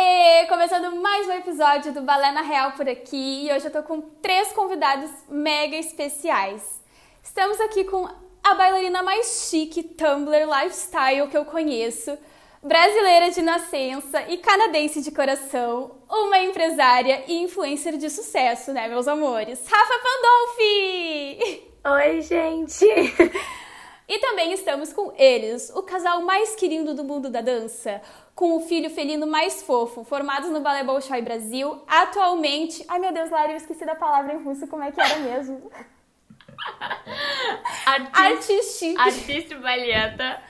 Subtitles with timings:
[0.00, 3.82] E começando mais um episódio do Balé na Real por aqui, e hoje eu tô
[3.82, 6.80] com três convidados mega especiais.
[7.20, 8.08] Estamos aqui com
[8.40, 12.16] a bailarina mais chique Tumblr lifestyle que eu conheço,
[12.62, 19.08] brasileira de nascença e canadense de coração, uma empresária e influencer de sucesso, né, meus
[19.08, 19.66] amores?
[19.66, 21.72] Rafa Pandolfi!
[21.84, 22.86] Oi, gente!
[24.10, 28.00] E também estamos com eles, o casal mais querido do mundo da dança,
[28.38, 32.84] com o filho felino mais fofo, formados no Ballet Bolshoi Brasil, atualmente...
[32.86, 35.68] Ai, meu Deus, Lara, eu esqueci da palavra em russo, como é que era mesmo?
[38.12, 38.86] Artista.
[38.96, 40.40] Artista baleta.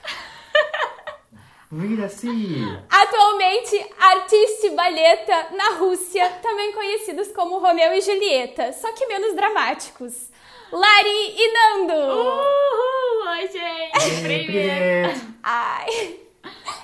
[1.73, 2.79] Vira assim.
[2.91, 10.29] Atualmente, artista baleta na Rússia, também conhecidos como Romeu e Julieta, só que menos dramáticos.
[10.71, 11.95] Lari e Nando!
[11.95, 13.29] Uhul!
[13.31, 14.23] Oi, gente!
[14.23, 15.39] Primeiro!
[15.43, 16.28] Ai...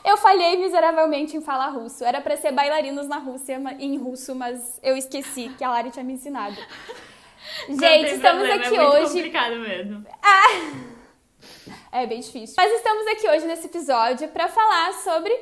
[0.04, 2.04] Eu falhei miseravelmente em falar russo.
[2.04, 6.04] Era para ser bailarinos na Rússia em russo, mas eu esqueci que a Lari tinha
[6.04, 6.56] me ensinado.
[7.68, 9.14] Gente, estamos problema, aqui é hoje.
[9.14, 10.06] complicado mesmo.
[10.22, 12.54] Ah, é bem difícil.
[12.58, 15.32] Mas estamos aqui hoje nesse episódio para falar sobre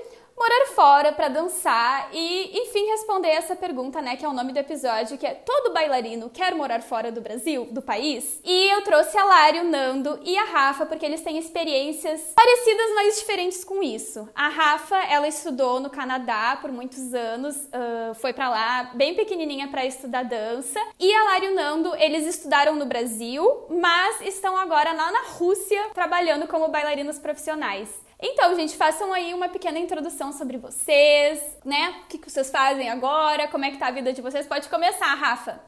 [0.42, 4.58] morar fora para dançar e, enfim, responder essa pergunta, né, que é o nome do
[4.58, 8.40] episódio, que é todo bailarino quer morar fora do Brasil, do país?
[8.42, 12.90] E eu trouxe a Lari, o Nando e a Rafa porque eles têm experiências parecidas,
[12.96, 14.28] mas diferentes com isso.
[14.34, 19.68] A Rafa, ela estudou no Canadá por muitos anos, uh, foi para lá bem pequenininha
[19.68, 20.80] para estudar dança.
[20.98, 25.22] E a Lari e o Nando, eles estudaram no Brasil, mas estão agora lá na
[25.22, 28.01] Rússia trabalhando como bailarinos profissionais.
[28.24, 32.02] Então, gente, façam aí uma pequena introdução sobre vocês, né?
[32.04, 34.46] O que, que vocês fazem agora, como é que tá a vida de vocês.
[34.46, 35.58] Pode começar, Rafa.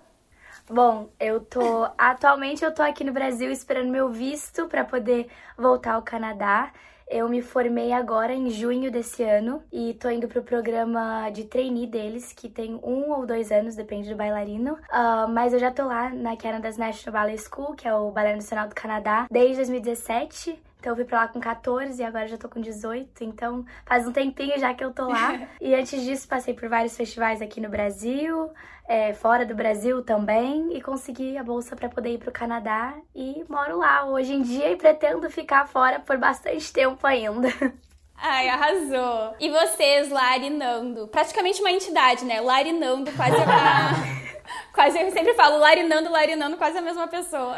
[0.70, 1.84] Bom, eu tô.
[1.98, 5.26] Atualmente eu tô aqui no Brasil esperando meu visto para poder
[5.58, 6.72] voltar ao Canadá.
[7.08, 11.88] Eu me formei agora em junho desse ano e tô indo pro programa de trainee
[11.88, 14.74] deles, que tem um ou dois anos, depende do bailarino.
[14.74, 18.34] Uh, mas eu já tô lá na Canada's National Ballet School, que é o Balé
[18.34, 20.58] Nacional do Canadá, desde 2017.
[20.84, 24.06] Então eu fui pra lá com 14 e agora já tô com 18, então faz
[24.06, 25.48] um tempinho já que eu tô lá.
[25.58, 28.50] e antes disso passei por vários festivais aqui no Brasil,
[28.86, 33.42] é, fora do Brasil também, e consegui a bolsa para poder ir pro Canadá e
[33.48, 37.48] moro lá hoje em dia e pretendo ficar fora por bastante tempo ainda.
[38.14, 39.36] Ai, arrasou.
[39.40, 41.08] E vocês, Lari e Nando?
[41.08, 42.42] Praticamente uma entidade, né?
[42.42, 43.92] Lari e Nando, quase a...
[44.74, 47.56] quase eu sempre falo Lari e Nando, Lari e Nando, quase a mesma pessoa.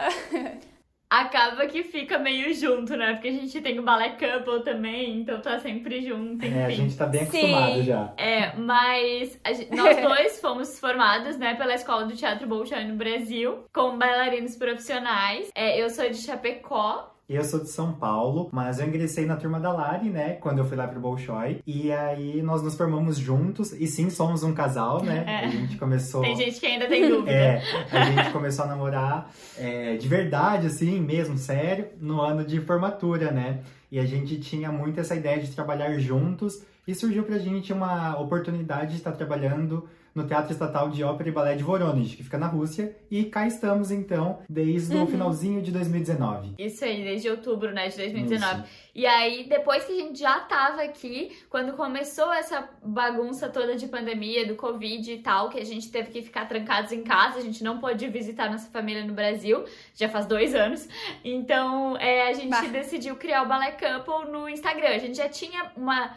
[1.09, 3.13] Acaba que fica meio junto, né?
[3.13, 6.59] Porque a gente tem o ballet couple também, então tá sempre junto, enfim.
[6.59, 7.83] É, a gente tá bem acostumado Sim.
[7.85, 8.13] já.
[8.17, 13.65] É, mas gente, nós dois fomos formados, né, pela Escola do Teatro Bolshoi no Brasil,
[13.73, 15.51] como bailarinos profissionais.
[15.55, 19.59] É, eu sou de Chapecó, Eu sou de São Paulo, mas eu ingressei na turma
[19.59, 20.35] da Lari, né?
[20.35, 21.61] Quando eu fui lá pro Bolshoi.
[21.67, 23.73] E aí nós nos formamos juntos.
[23.73, 25.25] E sim, somos um casal, né?
[25.27, 25.47] É.
[25.47, 26.21] A gente começou.
[26.23, 27.33] tem gente que ainda tem dúvida.
[27.33, 29.29] É, a gente começou a namorar
[29.59, 33.61] é, de verdade, assim, mesmo, sério, no ano de formatura, né?
[33.91, 38.19] E a gente tinha muito essa ideia de trabalhar juntos e surgiu pra gente uma
[38.21, 42.39] oportunidade de estar trabalhando no Teatro Estatal de Ópera e Balé de Voronezh, que fica
[42.39, 42.97] na Rússia.
[43.11, 46.55] E cá estamos, então, desde o finalzinho de 2019.
[46.59, 48.63] Isso aí, desde outubro, né, de 2019.
[48.63, 48.87] Isso.
[48.95, 53.87] E aí, depois que a gente já tava aqui, quando começou essa bagunça toda de
[53.89, 57.43] pandemia, do Covid e tal, que a gente teve que ficar trancados em casa, a
[57.43, 60.89] gente não pôde visitar nossa família no Brasil, já faz dois anos.
[61.23, 62.63] Então, é, a gente Bah.
[62.63, 64.89] decidiu criar o Ballet Couple no Instagram.
[64.89, 66.17] A gente já tinha uma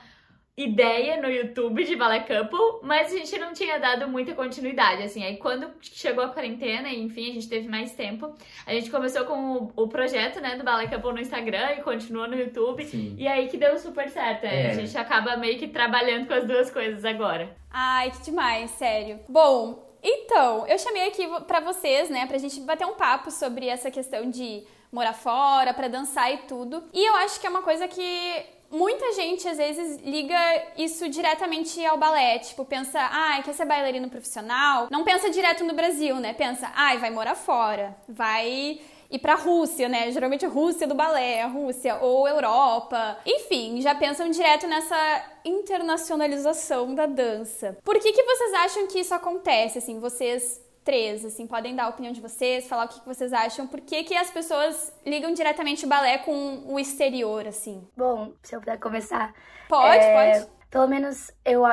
[0.60, 5.24] ideia no YouTube de Ballet Couple, mas a gente não tinha dado muita continuidade, assim.
[5.24, 9.72] Aí quando chegou a quarentena, enfim, a gente teve mais tempo, a gente começou com
[9.78, 12.84] o, o projeto, né, do Ballet Couple no Instagram e continuou no YouTube.
[12.84, 13.16] Sim.
[13.18, 14.68] E aí que deu super certo, né?
[14.68, 14.72] É.
[14.72, 17.56] A gente acaba meio que trabalhando com as duas coisas agora.
[17.72, 19.22] Ai, que demais, sério.
[19.30, 23.90] Bom, então, eu chamei aqui pra vocês, né, pra gente bater um papo sobre essa
[23.90, 26.84] questão de morar fora, pra dançar e tudo.
[26.94, 30.38] E eu acho que é uma coisa que muita gente às vezes liga
[30.78, 34.88] isso diretamente ao balé, tipo, pensa, ai, quer ser bailarino profissional?
[34.90, 36.34] Não pensa direto no Brasil, né?
[36.34, 38.80] Pensa, ai, vai morar fora, vai
[39.12, 40.12] ir pra Rússia, né?
[40.12, 43.18] Geralmente Rússia do balé, a Rússia ou Europa.
[43.26, 47.78] Enfim, já pensam direto nessa internacionalização da dança.
[47.84, 49.80] Por que que vocês acham que isso acontece?
[49.80, 53.68] Assim, vocês três, assim, podem dar a opinião de vocês, falar o que vocês acham,
[53.68, 57.88] por que, que as pessoas ligam diretamente o balé com o exterior, assim?
[57.96, 59.32] Bom, se eu puder começar.
[59.68, 60.52] Pode, é, pode.
[60.68, 61.64] Pelo menos eu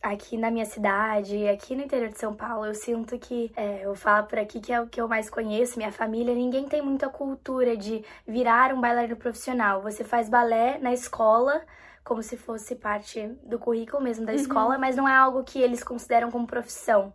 [0.00, 3.96] aqui na minha cidade, aqui no interior de São Paulo, eu sinto que, é, eu
[3.96, 7.08] falo por aqui que é o que eu mais conheço, minha família, ninguém tem muita
[7.08, 9.82] cultura de virar um bailarino profissional.
[9.82, 11.60] Você faz balé na escola,
[12.04, 14.38] como se fosse parte do currículo mesmo da uhum.
[14.38, 17.12] escola, mas não é algo que eles consideram como profissão.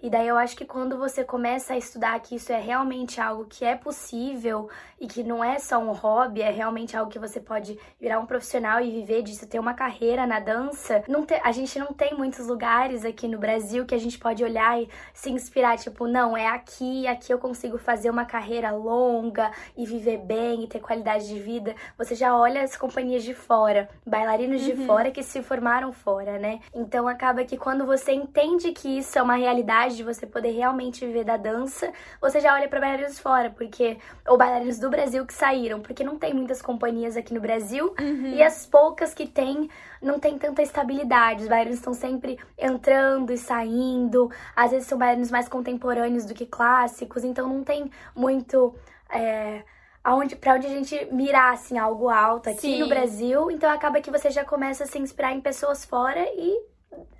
[0.00, 3.46] E daí eu acho que quando você começa a estudar que isso é realmente algo
[3.46, 4.68] que é possível
[5.00, 8.26] e que não é só um hobby, é realmente algo que você pode virar um
[8.26, 11.02] profissional e viver disso, ter uma carreira na dança.
[11.08, 14.42] Não te, a gente não tem muitos lugares aqui no Brasil que a gente pode
[14.44, 19.50] olhar e se inspirar, tipo, não, é aqui, aqui eu consigo fazer uma carreira longa
[19.76, 21.74] e viver bem e ter qualidade de vida.
[21.96, 24.68] Você já olha as companhias de fora, bailarinos uhum.
[24.68, 26.60] de fora que se formaram fora, né?
[26.72, 31.04] Então acaba que quando você entende que isso é uma realidade de você poder realmente
[31.06, 35.34] viver da dança, você já olha para bailarinos fora, porque ou bailarinos do Brasil que
[35.34, 38.34] saíram, porque não tem muitas companhias aqui no Brasil uhum.
[38.34, 39.68] e as poucas que tem
[40.00, 41.42] não tem tanta estabilidade.
[41.42, 46.46] Os bailarinos estão sempre entrando e saindo, às vezes são bailarinos mais contemporâneos do que
[46.46, 48.74] clássicos, então não tem muito
[49.10, 49.62] é,
[50.02, 52.80] aonde para onde a gente mirar assim algo alto aqui Sim.
[52.80, 53.50] no Brasil.
[53.50, 56.58] Então acaba que você já começa a se inspirar em pessoas fora e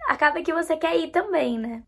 [0.08, 1.82] acaba que você quer ir também, né?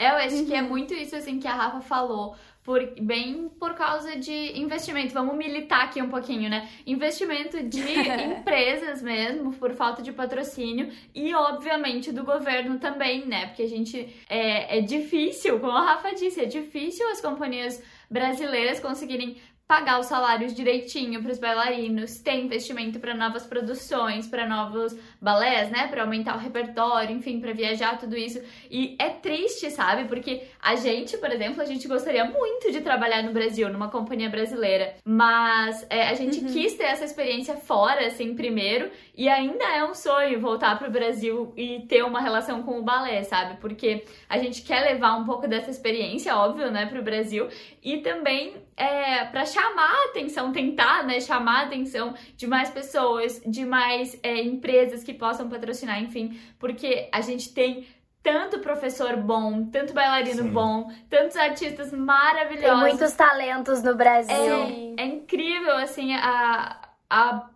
[0.00, 0.46] Eu acho uhum.
[0.46, 2.34] que é muito isso assim que a Rafa falou.
[2.62, 5.14] Por, bem por causa de investimento.
[5.14, 6.68] Vamos militar aqui um pouquinho, né?
[6.86, 7.80] Investimento de
[8.38, 13.46] empresas mesmo, por falta de patrocínio, e obviamente do governo também, né?
[13.46, 18.78] Porque a gente é, é difícil, como a Rafa disse, é difícil as companhias brasileiras
[18.78, 19.38] conseguirem
[19.70, 25.70] pagar os salários direitinho para os bailarinos, ter investimento para novas produções, para novos balés,
[25.70, 28.42] né, para aumentar o repertório, enfim, para viajar, tudo isso.
[28.68, 30.08] E é triste, sabe?
[30.08, 34.28] Porque a gente, por exemplo, a gente gostaria muito de trabalhar no Brasil, numa companhia
[34.28, 36.52] brasileira, mas é, a gente uhum.
[36.52, 40.90] quis ter essa experiência fora, assim, primeiro, e ainda é um sonho voltar para o
[40.90, 43.58] Brasil e ter uma relação com o balé, sabe?
[43.60, 47.48] Porque a gente quer levar um pouco dessa experiência, óbvio, né, para o Brasil,
[47.82, 53.40] e também é, para chamar a atenção, tentar né, chamar a atenção de mais pessoas,
[53.46, 57.86] de mais é, empresas que possam patrocinar, enfim, porque a gente tem
[58.22, 60.50] tanto professor bom, tanto bailarino Sim.
[60.50, 62.68] bom, tantos artistas maravilhosos.
[62.68, 64.34] Tem muitos talentos no Brasil.
[64.34, 66.76] É, é incrível, assim, a,
[67.08, 67.46] a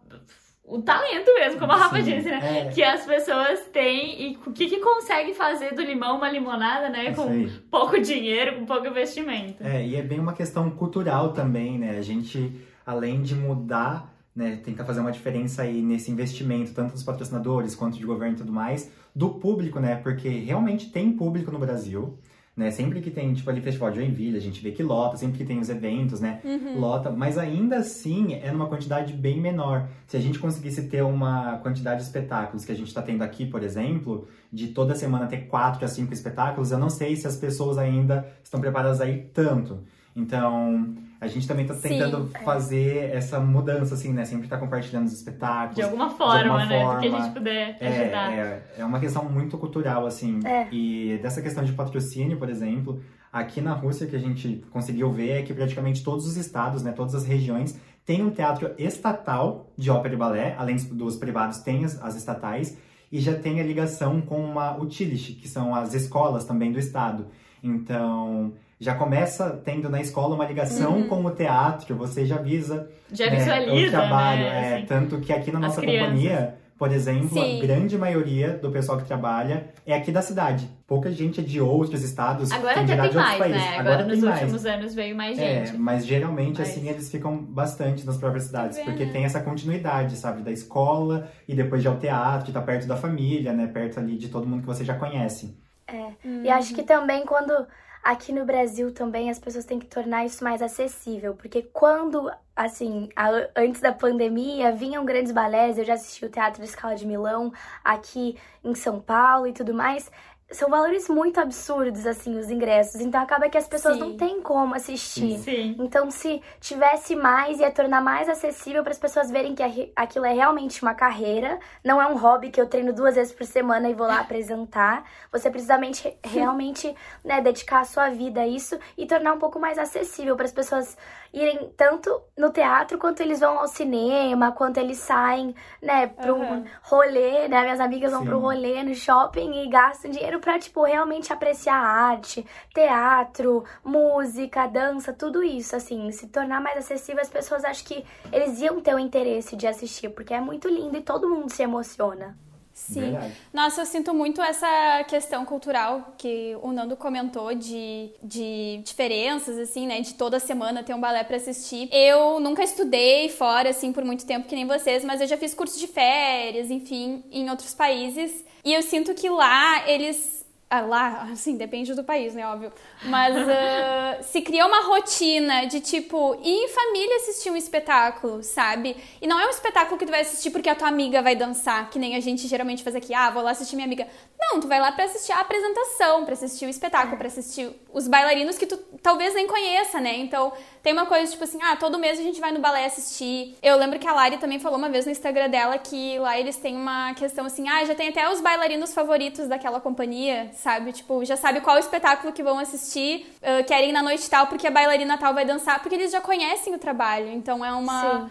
[0.67, 2.69] o talento mesmo, como a Rafa Sim, disse, né?
[2.69, 2.71] É.
[2.71, 7.13] Que as pessoas têm e o que, que consegue fazer do limão uma limonada, né?
[7.15, 9.63] com pouco dinheiro, com pouco investimento.
[9.63, 11.99] É, e é bem uma questão cultural também, né?
[11.99, 17.03] A gente, além de mudar, né, tentar fazer uma diferença aí nesse investimento, tanto dos
[17.03, 19.97] patrocinadores quanto de governo e tudo mais, do público, né?
[19.97, 22.19] Porque realmente tem público no Brasil
[22.57, 22.71] né?
[22.71, 25.45] Sempre que tem, tipo, ali Festival de Joinville, a gente vê que lota, sempre que
[25.45, 26.41] tem os eventos, né?
[26.45, 26.79] Uhum.
[26.79, 29.89] Lota, mas ainda assim é numa quantidade bem menor.
[30.07, 33.45] Se a gente conseguisse ter uma quantidade de espetáculos que a gente está tendo aqui,
[33.45, 37.37] por exemplo, de toda semana ter quatro a cinco espetáculos, eu não sei se as
[37.37, 39.81] pessoas ainda estão preparadas aí tanto.
[40.15, 40.95] Então,
[41.25, 42.39] a gente também tá tentando Sim, é.
[42.41, 44.25] fazer essa mudança, assim, né?
[44.25, 45.77] Sempre tá compartilhando os espetáculos.
[45.77, 46.81] De alguma forma, de alguma né?
[46.83, 46.95] Forma.
[46.95, 48.33] Do que a gente puder é, ajudar.
[48.33, 50.41] É, é uma questão muito cultural, assim.
[50.45, 50.69] É.
[50.71, 55.41] E dessa questão de patrocínio, por exemplo, aqui na Rússia, que a gente conseguiu ver
[55.41, 56.93] é que praticamente todos os estados, né?
[56.93, 61.85] Todas as regiões têm um teatro estatal de ópera e balé, além dos privados, tem
[61.85, 62.77] as, as estatais,
[63.11, 67.27] e já tem a ligação com uma Utilich, que são as escolas também do estado.
[67.63, 68.53] Então,
[68.85, 71.09] já começa tendo na escola uma ligação uhum.
[71.09, 73.39] com o teatro, você já visa já né,
[73.73, 74.43] o trabalho.
[74.43, 74.73] Né?
[74.73, 77.59] É, assim, tanto que aqui na nossa companhia, por exemplo, Sim.
[77.59, 80.69] a grande maioria do pessoal que trabalha é aqui da cidade.
[80.87, 82.53] Pouca gente é de outros estados.
[82.53, 83.63] Agora até tem mais, países.
[83.63, 83.69] né?
[83.79, 84.67] Agora, Agora nos últimos mais.
[84.67, 85.77] anos veio mais é, gente.
[85.77, 86.69] É, mas geralmente, mas...
[86.69, 88.77] assim, eles ficam bastante nas próprias cidades.
[88.77, 90.43] Tá porque tem essa continuidade, sabe?
[90.43, 93.67] Da escola e depois já o teatro, tá perto da família, né?
[93.67, 95.57] Perto ali de todo mundo que você já conhece.
[95.87, 96.09] É.
[96.23, 96.43] Hum.
[96.45, 97.67] E acho que também quando
[98.05, 103.09] aqui no Brasil também as pessoas têm que tornar isso mais acessível, porque quando, assim,
[103.17, 107.51] a, antes da pandemia, vinham grandes balés, eu já assisti o Teatro Scala de Milão
[107.83, 110.11] aqui em São Paulo e tudo mais,
[110.55, 113.01] são valores muito absurdos, assim, os ingressos.
[113.01, 114.01] Então acaba que as pessoas Sim.
[114.01, 115.39] não têm como assistir.
[115.39, 115.77] Sim.
[115.79, 120.33] Então, se tivesse mais, ia tornar mais acessível para as pessoas verem que aquilo é
[120.33, 123.95] realmente uma carreira, não é um hobby que eu treino duas vezes por semana e
[123.95, 125.05] vou lá apresentar.
[125.33, 125.79] Você precisa
[126.23, 126.95] realmente
[127.25, 130.53] né, dedicar a sua vida a isso e tornar um pouco mais acessível para as
[130.53, 130.97] pessoas
[131.35, 136.65] irem tanto no teatro quanto eles vão ao cinema, quanto eles saem, né, pro Aham.
[136.83, 137.63] rolê, né?
[137.63, 138.27] Minhas amigas vão Sim.
[138.29, 144.67] pro rolê no shopping e gastam dinheiro pra, tipo, realmente apreciar a arte, teatro, música,
[144.69, 148.95] dança, tudo isso, assim, se tornar mais acessível, as pessoas acham que eles iam ter
[148.95, 152.39] o interesse de assistir, porque é muito lindo e todo mundo se emociona.
[152.75, 153.03] Sim.
[153.03, 153.33] Verdade.
[153.53, 159.87] Nossa, eu sinto muito essa questão cultural que o Nando comentou de, de diferenças, assim,
[159.87, 160.01] né?
[160.01, 161.89] De toda semana ter um balé pra assistir.
[161.93, 165.55] Eu nunca estudei fora, assim, por muito tempo que nem vocês, mas eu já fiz
[165.55, 168.45] curso de férias, enfim, em outros países.
[168.65, 170.44] E eu sinto que lá eles.
[170.71, 172.73] Ah, lá, assim, depende do país, né, óbvio.
[173.05, 178.97] Mas ah, se cria uma rotina de, tipo, ir em família assistir um espetáculo, sabe?
[179.23, 181.89] E não é um espetáculo que tu vai assistir porque a tua amiga vai dançar,
[181.91, 183.15] que nem a gente geralmente faz aqui.
[183.15, 184.09] Ah, vou lá assistir minha amiga.
[184.41, 188.09] Não, tu vai lá pra assistir a apresentação, pra assistir o espetáculo, pra assistir os
[188.09, 190.17] bailarinos que tu talvez nem conheça, né?
[190.17, 190.53] Então,
[190.83, 193.57] tem uma coisa tipo assim, ah, todo mês a gente vai no balé assistir.
[193.63, 196.57] Eu lembro que a Lari também falou uma vez no Instagram dela que lá eles
[196.57, 200.93] têm uma questão assim, ah, já tem até os bailarinos favoritos daquela companhia, sabe?
[200.93, 204.67] Tipo, já sabe qual espetáculo que vão assistir, ah, querem ir na noite tal porque
[204.67, 207.29] a bailarina tal vai dançar, porque eles já conhecem o trabalho.
[207.29, 208.31] Então é uma Sim.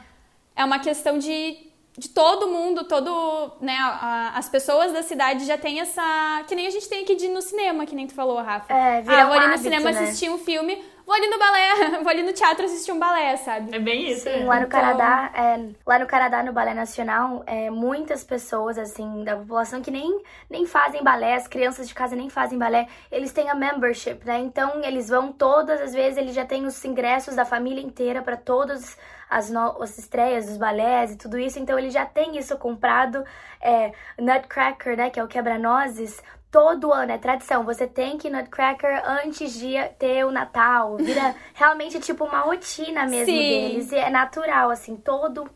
[0.56, 1.58] é uma questão de,
[1.98, 6.56] de todo mundo, todo, né, a- a- as pessoas da cidade já tem essa, que
[6.56, 8.72] nem a gente tem aqui de ir no cinema, que nem tu falou, Rafa.
[8.74, 10.00] É, ah, vou um ali no hábito, cinema né?
[10.04, 13.76] assistir um filme, vou ali no balé, vou ali no teatro assistir um balé, sabe?
[13.76, 14.24] É bem isso.
[14.24, 14.46] Sim, né?
[14.46, 19.24] lá no Então- Canadá, é, lá no Canadá, no Balé Nacional, é, muitas pessoas, assim,
[19.24, 23.32] da população que nem, nem fazem balé, as crianças de casa nem fazem balé, eles
[23.32, 24.40] têm a membership, né?
[24.40, 28.36] Então, eles vão todas as vezes, eles já têm os ingressos da família inteira para
[28.38, 28.98] todas
[29.30, 33.24] as, no- as estreias dos balés e tudo isso, então ele já tem isso comprado,
[33.62, 36.22] é, Nutcracker, né, que é o quebra-nozes,
[36.54, 37.66] todo ano, é tradição.
[37.66, 40.96] Você tem que ir Nutcracker antes de ter o Natal.
[40.98, 43.40] Vira realmente tipo uma rotina mesmo Sim.
[43.40, 43.92] deles.
[43.92, 45.50] E é natural, assim, todo,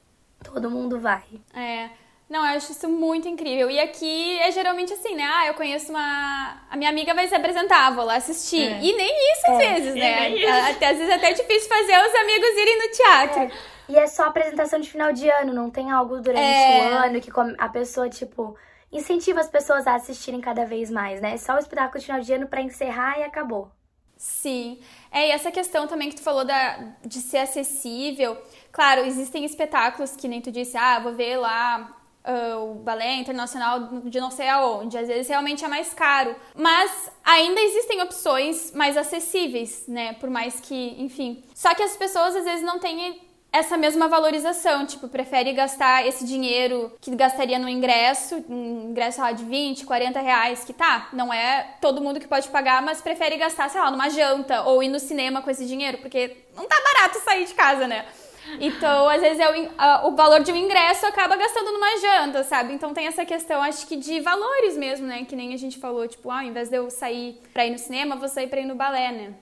[0.43, 1.21] todo mundo vai.
[1.53, 1.89] É.
[2.27, 3.69] Não, eu acho isso muito incrível.
[3.69, 5.23] E aqui é geralmente assim, né?
[5.23, 6.61] Ah, eu conheço uma.
[6.69, 8.67] A minha amiga vai se apresentar, vou lá assistir.
[8.67, 8.79] É.
[8.81, 10.29] E nem isso às vezes, E né?
[10.31, 10.71] isso.
[10.75, 13.57] Até, às vezes é até difícil fazer os amigos irem no teatro.
[13.87, 16.89] E é só apresentação de final de ano, não tem algo durante É.
[16.91, 18.57] o ano que a pessoa, tipo,
[18.91, 21.33] incentiva as pessoas a assistirem cada vez mais, né?
[21.33, 23.71] É só o espetáculo de final de ano pra encerrar e acabou.
[24.17, 24.79] Sim.
[25.11, 28.37] É, e essa questão também que tu falou da, de ser acessível.
[28.71, 34.01] Claro, existem espetáculos que nem tu disse, ah, vou ver lá ah, o balé internacional
[34.03, 34.97] de não sei aonde.
[34.97, 36.35] Às vezes realmente é mais caro.
[36.55, 40.13] Mas ainda existem opções mais acessíveis, né?
[40.13, 41.43] Por mais que, enfim.
[41.53, 46.25] Só que as pessoas às vezes não têm essa mesma valorização, tipo, prefere gastar esse
[46.25, 51.33] dinheiro que gastaria no ingresso, um ingresso lá de 20, 40 reais, que tá, não
[51.33, 54.89] é todo mundo que pode pagar, mas prefere gastar, sei lá, numa janta ou ir
[54.89, 58.05] no cinema com esse dinheiro, porque não tá barato sair de casa, né?
[58.61, 62.43] Então, às vezes, é o, a- o valor de um ingresso acaba gastando numa janta,
[62.45, 62.73] sabe?
[62.73, 65.25] Então tem essa questão, acho que de valores mesmo, né?
[65.25, 67.77] Que nem a gente falou, tipo, ah, ao invés de eu sair pra ir no
[67.77, 69.33] cinema, vou sair pra ir no balé, né?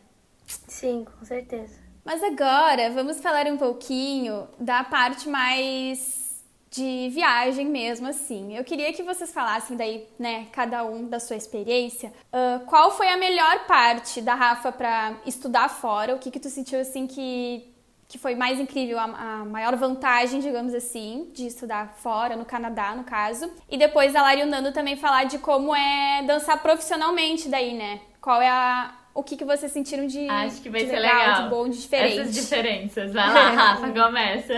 [0.67, 1.85] Sim, com certeza.
[2.05, 6.24] Mas agora vamos falar um pouquinho da parte mais
[6.69, 8.55] de viagem mesmo, assim.
[8.55, 12.13] Eu queria que vocês falassem daí, né, cada um da sua experiência.
[12.31, 16.13] ah, qual foi a melhor parte da Rafa pra estudar fora?
[16.13, 17.74] O que que tu sentiu, assim, que,
[18.07, 22.93] que foi mais incrível, a, a maior vantagem, digamos assim, de estudar fora, no Canadá,
[22.93, 23.50] no caso.
[23.69, 27.74] E depois a Lari e o Nando também falar de como é dançar profissionalmente daí,
[27.74, 28.01] né?
[28.21, 28.93] Qual é a...
[29.15, 31.43] O que, que vocês sentiram de, Acho que vai de ser legal, legal.
[31.43, 32.19] de bom, de diferente?
[32.19, 33.13] Essas diferenças.
[33.13, 34.53] Vai lá, Rafa, começa.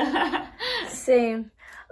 [0.90, 1.46] Sim.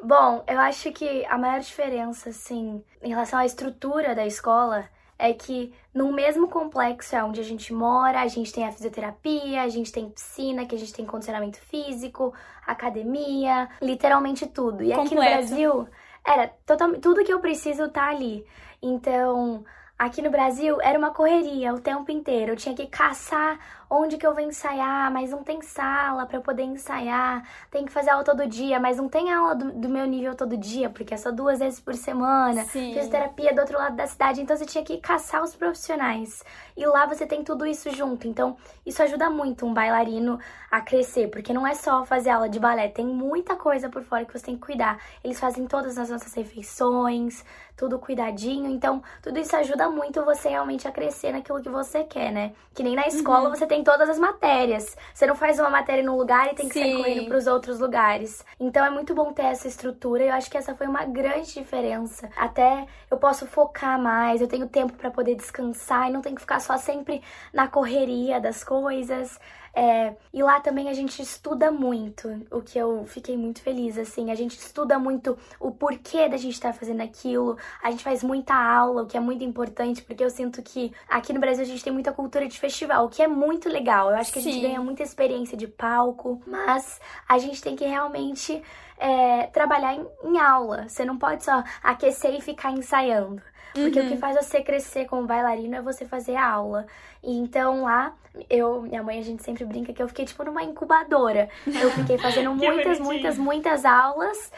[0.04, 5.32] Bom, eu acho que a maior diferença, assim, em relação à estrutura da escola é
[5.32, 9.70] que no mesmo complexo é onde a gente mora, a gente tem a fisioterapia, a
[9.70, 12.34] gente tem piscina, que a gente tem condicionamento físico,
[12.66, 14.84] academia, literalmente tudo.
[14.84, 15.38] E aqui no Completo.
[15.38, 15.88] Brasil,
[16.26, 18.46] era totalmente tudo que eu preciso tá ali.
[18.82, 19.64] Então,
[19.98, 22.52] aqui no Brasil era uma correria o tempo inteiro.
[22.52, 23.60] Eu tinha que caçar
[23.90, 27.48] onde que eu vou ensaiar, mas não tem sala pra eu poder ensaiar.
[27.70, 30.58] Tem que fazer aula todo dia, mas não tem aula do, do meu nível todo
[30.58, 32.64] dia, porque é só duas vezes por semana.
[32.66, 32.94] Sim.
[32.94, 36.44] Fisioterapia do outro lado da cidade, então você tinha que caçar os profissionais.
[36.76, 38.28] E lá você tem tudo isso junto.
[38.28, 40.40] Então, isso ajuda muito um bailarino
[40.70, 44.26] a crescer, porque não é só fazer aula de balé, tem muita coisa por fora
[44.26, 45.00] que você tem que cuidar.
[45.24, 47.44] Eles fazem todas as nossas refeições,
[47.76, 48.70] tudo cuidadinho.
[48.70, 52.54] Então, tudo isso ajuda muito você realmente a crescer naquilo que você quer, né?
[52.74, 54.96] Que nem na escola você tem todas as matérias.
[55.14, 56.98] Você não faz uma matéria num lugar e tem que sair Sim.
[56.98, 58.44] correndo pros outros lugares.
[58.60, 60.24] Então é muito bom ter essa estrutura.
[60.24, 62.30] Eu acho que essa foi uma grande diferença.
[62.36, 66.42] Até eu posso focar mais, eu tenho tempo pra poder descansar e não tenho que
[66.42, 67.22] ficar só sempre
[67.54, 69.40] na correria das coisas.
[69.76, 74.32] É, e lá também a gente estuda muito, o que eu fiquei muito feliz, assim.
[74.32, 77.58] A gente estuda muito o porquê da gente estar tá fazendo aquilo.
[77.84, 81.34] A gente faz muita aula, o que é muito importante, porque eu sinto que aqui
[81.34, 84.10] no Brasil a gente tem muita cultura de festival, o que é muito legal.
[84.10, 87.84] Eu acho que a gente ganha muita experiência de palco, mas a gente tem que
[87.86, 88.64] realmente
[88.98, 90.88] é, trabalhar em, em aula.
[90.88, 93.42] Você não pode só aquecer e ficar ensaiando.
[93.76, 94.06] Porque uhum.
[94.06, 94.20] o que uhum.
[94.20, 96.88] faz você crescer como bailarino é você fazer aula.
[97.22, 98.16] E então lá,
[98.50, 101.50] eu, minha mãe, a gente sempre brinca que eu fiquei tipo numa incubadora.
[101.68, 104.52] Eu fiquei fazendo muitas, muitas, muitas aulas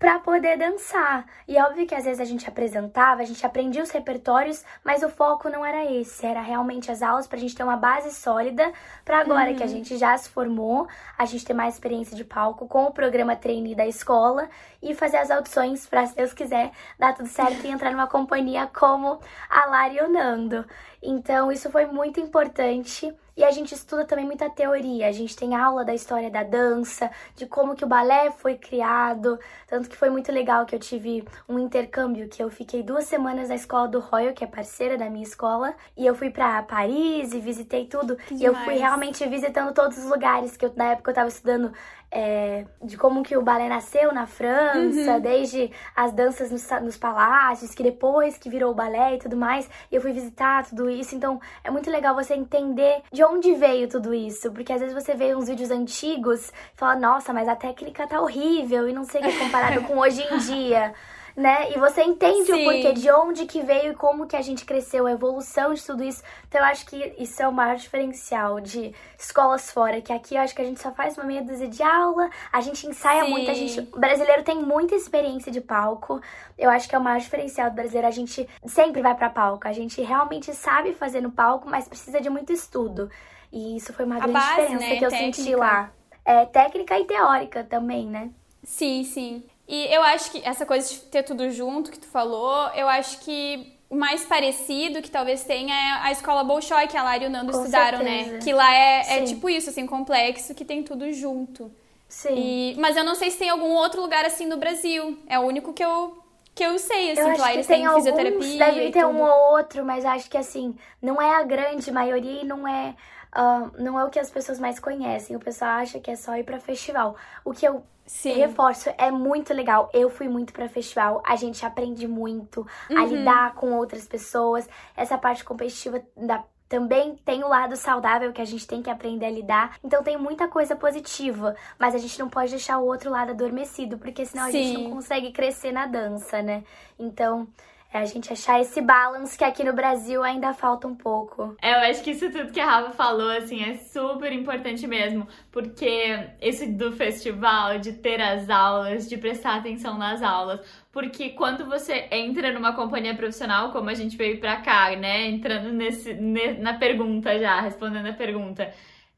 [0.00, 1.26] para poder dançar.
[1.46, 5.02] E é óbvio que às vezes a gente apresentava, a gente aprendia os repertórios, mas
[5.02, 8.72] o foco não era esse, era realmente as aulas pra gente ter uma base sólida
[9.04, 9.56] para agora uhum.
[9.56, 9.72] que a uhum.
[9.72, 10.88] gente já se formou,
[11.18, 14.48] a gente ter mais experiência de palco com o programa trainee da escola
[14.82, 18.66] e fazer as audições para se Deus quiser dar tudo certo e entrar numa companhia
[18.72, 20.64] como a Lari e o Nando.
[21.02, 23.14] Então, isso foi muito importante.
[23.36, 25.08] E a gente estuda também muita teoria.
[25.08, 29.38] A gente tem aula da história da dança, de como que o balé foi criado.
[29.66, 33.48] Tanto que foi muito legal que eu tive um intercâmbio, que eu fiquei duas semanas
[33.48, 35.74] na escola do Royal, que é parceira da minha escola.
[35.96, 38.16] E eu fui para Paris e visitei tudo.
[38.16, 41.28] Que e eu fui realmente visitando todos os lugares que eu, na época eu tava
[41.28, 41.72] estudando
[42.10, 45.20] é, de como que o balé nasceu na França, uhum.
[45.20, 49.68] desde as danças nos, nos, palácios, que depois que virou o balé e tudo mais,
[49.90, 51.14] e eu fui visitar tudo isso.
[51.14, 55.14] Então é muito legal você entender de onde veio tudo isso, porque às vezes você
[55.14, 59.20] vê uns vídeos antigos e fala, nossa, mas a técnica tá horrível e não sei
[59.20, 60.92] o que comparado com hoje em dia
[61.36, 61.72] né?
[61.72, 62.62] E você entende Sim.
[62.62, 65.84] o porquê, de onde que veio e como que a gente cresceu, a evolução de
[65.84, 66.22] tudo isso.
[66.48, 70.40] Então eu acho que isso é o maior diferencial de escolas fora, que aqui eu
[70.40, 73.30] acho que a gente só faz uma meia dúzia de aula, a gente ensaia Sim.
[73.30, 76.20] muito, a gente, o brasileiro tem muita experiência de palco.
[76.58, 79.66] Eu acho que é o maior diferencial do brasileiro, a gente sempre vai para palco,
[79.66, 83.10] a gente realmente sabe fazer no palco, mas precisa de muito estudo.
[83.52, 84.96] E isso foi uma a grande base, diferença né?
[84.96, 85.36] que eu técnica.
[85.36, 85.92] senti lá.
[86.24, 88.30] É, técnica e teórica também, né?
[88.62, 89.42] Sim, sim.
[89.72, 93.20] E eu acho que essa coisa de ter tudo junto que tu falou, eu acho
[93.20, 97.26] que o mais parecido que talvez tenha é a escola Bolshoi, que a Lara e
[97.28, 98.24] o Nando Com estudaram, né?
[98.24, 98.32] certeza.
[98.32, 98.38] né?
[98.42, 101.70] Que lá é, é, tipo isso, assim, complexo, que tem tudo junto.
[102.08, 102.34] Sim.
[102.34, 105.16] E, mas eu não sei se tem algum outro lugar assim no Brasil.
[105.28, 106.18] É o único que eu,
[106.52, 108.58] que eu sei, assim, eu que lá eles têm alguns, fisioterapia.
[108.58, 112.44] Deve ter um ou outro, mas acho que assim, não é a grande maioria e
[112.44, 112.96] não é.
[113.32, 115.36] Uh, não é o que as pessoas mais conhecem.
[115.36, 117.14] O pessoal acha que é só ir para festival.
[117.44, 118.32] O que eu Sim.
[118.32, 119.88] Reforço, é muito legal.
[119.94, 122.98] Eu fui muito para festival, a gente aprende muito uhum.
[122.98, 124.68] a lidar com outras pessoas.
[124.96, 129.26] Essa parte competitiva da também tem o lado saudável que a gente tem que aprender
[129.26, 129.78] a lidar.
[129.82, 133.96] Então tem muita coisa positiva, mas a gente não pode deixar o outro lado adormecido,
[133.96, 134.48] porque senão Sim.
[134.48, 136.64] a gente não consegue crescer na dança, né?
[136.98, 137.48] Então,
[137.92, 141.56] é a gente achar esse balance que aqui no Brasil ainda falta um pouco.
[141.60, 145.26] É, eu acho que isso tudo que a Rafa falou, assim, é super importante mesmo,
[145.50, 150.60] porque esse do festival, de ter as aulas, de prestar atenção nas aulas,
[150.92, 155.72] porque quando você entra numa companhia profissional, como a gente veio pra cá, né, entrando
[155.72, 158.72] nesse, na pergunta já, respondendo a pergunta,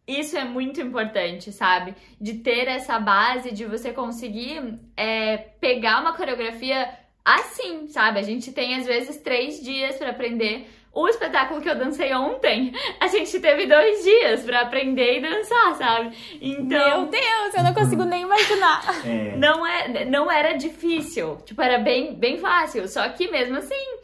[0.06, 1.94] isso é muito importante, sabe?
[2.20, 8.18] De ter essa base, de você conseguir é, pegar uma coreografia assim, sabe?
[8.18, 10.68] A gente tem às vezes três dias para aprender.
[10.94, 15.74] O espetáculo que eu dancei ontem, a gente teve dois dias para aprender e dançar,
[15.76, 16.14] sabe?
[16.38, 17.02] Então.
[17.02, 18.82] Meu Deus, eu não consigo nem imaginar.
[19.04, 19.36] É.
[19.36, 21.38] Não, é, não era difícil.
[21.44, 22.86] Tipo, era bem, bem fácil.
[22.86, 23.98] Só que mesmo assim,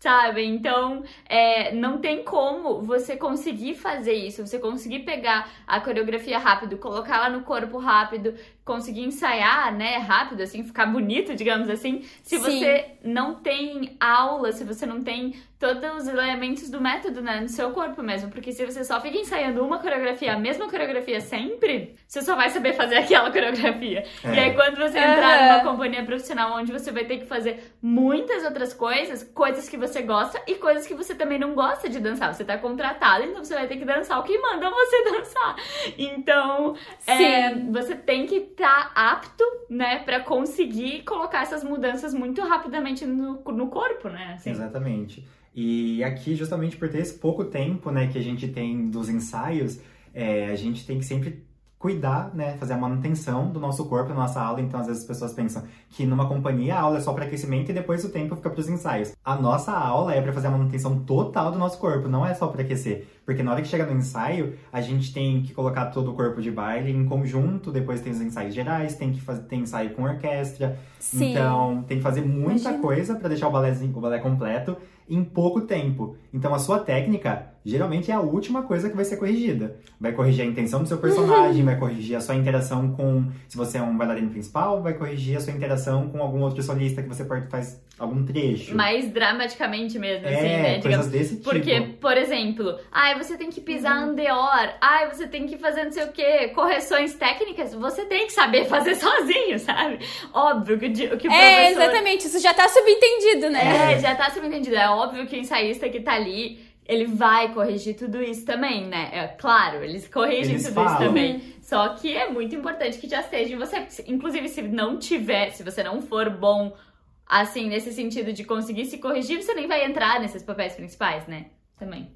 [0.00, 0.44] sabe?
[0.44, 6.78] Então, é, não tem como você conseguir fazer isso, você conseguir pegar a coreografia rápido,
[6.78, 12.38] colocar ela no corpo rápido, conseguir ensaiar, né, rápido, assim, ficar bonito, digamos assim, se
[12.38, 12.42] Sim.
[12.42, 17.48] você não tem aula, se você não tem todos os elementos do método, né, no
[17.48, 21.94] seu corpo mesmo, porque se você só fica ensaiando uma coreografia, a mesma coreografia sempre,
[22.08, 24.04] você só vai saber fazer aquela coreografia.
[24.24, 24.34] É.
[24.34, 28.42] E aí quando você entrar numa companhia profissional onde você vai ter que fazer muitas
[28.42, 32.32] outras coisas, coisas que você gosta e coisas que você também não gosta de dançar,
[32.32, 35.56] você tá contratado, então você vai ter que dançar o que mandam você dançar.
[35.98, 36.74] Então,
[37.06, 43.42] é, você tem que tá apto, né, para conseguir colocar essas mudanças muito rapidamente no,
[43.42, 44.34] no corpo, né?
[44.34, 44.50] Assim.
[44.50, 45.26] Exatamente.
[45.54, 49.80] E aqui, justamente por ter esse pouco tempo, né, que a gente tem dos ensaios,
[50.14, 51.44] é, a gente tem que sempre
[51.80, 54.60] cuidar, né, fazer a manutenção do nosso corpo, da nossa aula.
[54.60, 57.70] Então, às vezes as pessoas pensam que numa companhia a aula é só para aquecimento
[57.70, 59.16] e depois o tempo fica para os ensaios.
[59.24, 62.48] A nossa aula é para fazer a manutenção total do nosso corpo, não é só
[62.48, 63.08] para aquecer.
[63.30, 66.42] Porque na hora que chega no ensaio, a gente tem que colocar todo o corpo
[66.42, 70.02] de baile em conjunto, depois tem os ensaios gerais, tem que fazer tem ensaio com
[70.02, 70.76] orquestra.
[70.98, 71.30] Sim.
[71.30, 72.78] Então, tem que fazer muita Imagina.
[72.82, 74.76] coisa para deixar o balézinho, o balé completo
[75.08, 76.16] em pouco tempo.
[76.34, 79.76] Então, a sua técnica geralmente é a última coisa que vai ser corrigida.
[80.00, 83.78] Vai corrigir a intenção do seu personagem, vai corrigir a sua interação com, se você
[83.78, 87.24] é um bailarino principal, vai corrigir a sua interação com algum outro solista que você
[87.24, 88.74] faz algum trecho.
[88.74, 90.80] Mais dramaticamente mesmo, é, assim, né?
[90.80, 91.50] coisas desse tipo.
[91.50, 95.92] Porque, por exemplo, ai, você tem que pisar andeor, ai, você tem que fazer não
[95.92, 99.98] sei o quê, correções técnicas, você tem que saber fazer sozinho, sabe?
[100.32, 101.82] Óbvio que, que o É, professor...
[101.82, 102.26] exatamente.
[102.26, 103.92] Isso já tá subentendido, né?
[103.94, 104.76] É, já tá subentendido.
[104.76, 106.58] É óbvio que o ensaísta que tá ali,
[106.90, 109.10] ele vai corrigir tudo isso também, né?
[109.12, 110.92] É claro, eles corrigem Eles tudo falam.
[110.92, 111.54] isso também.
[111.62, 113.86] Só que é muito importante que já esteja em você.
[114.08, 116.76] Inclusive, se não tiver, se você não for bom,
[117.24, 121.46] assim, nesse sentido de conseguir se corrigir, você nem vai entrar nesses papéis principais, né?
[121.78, 122.10] Também.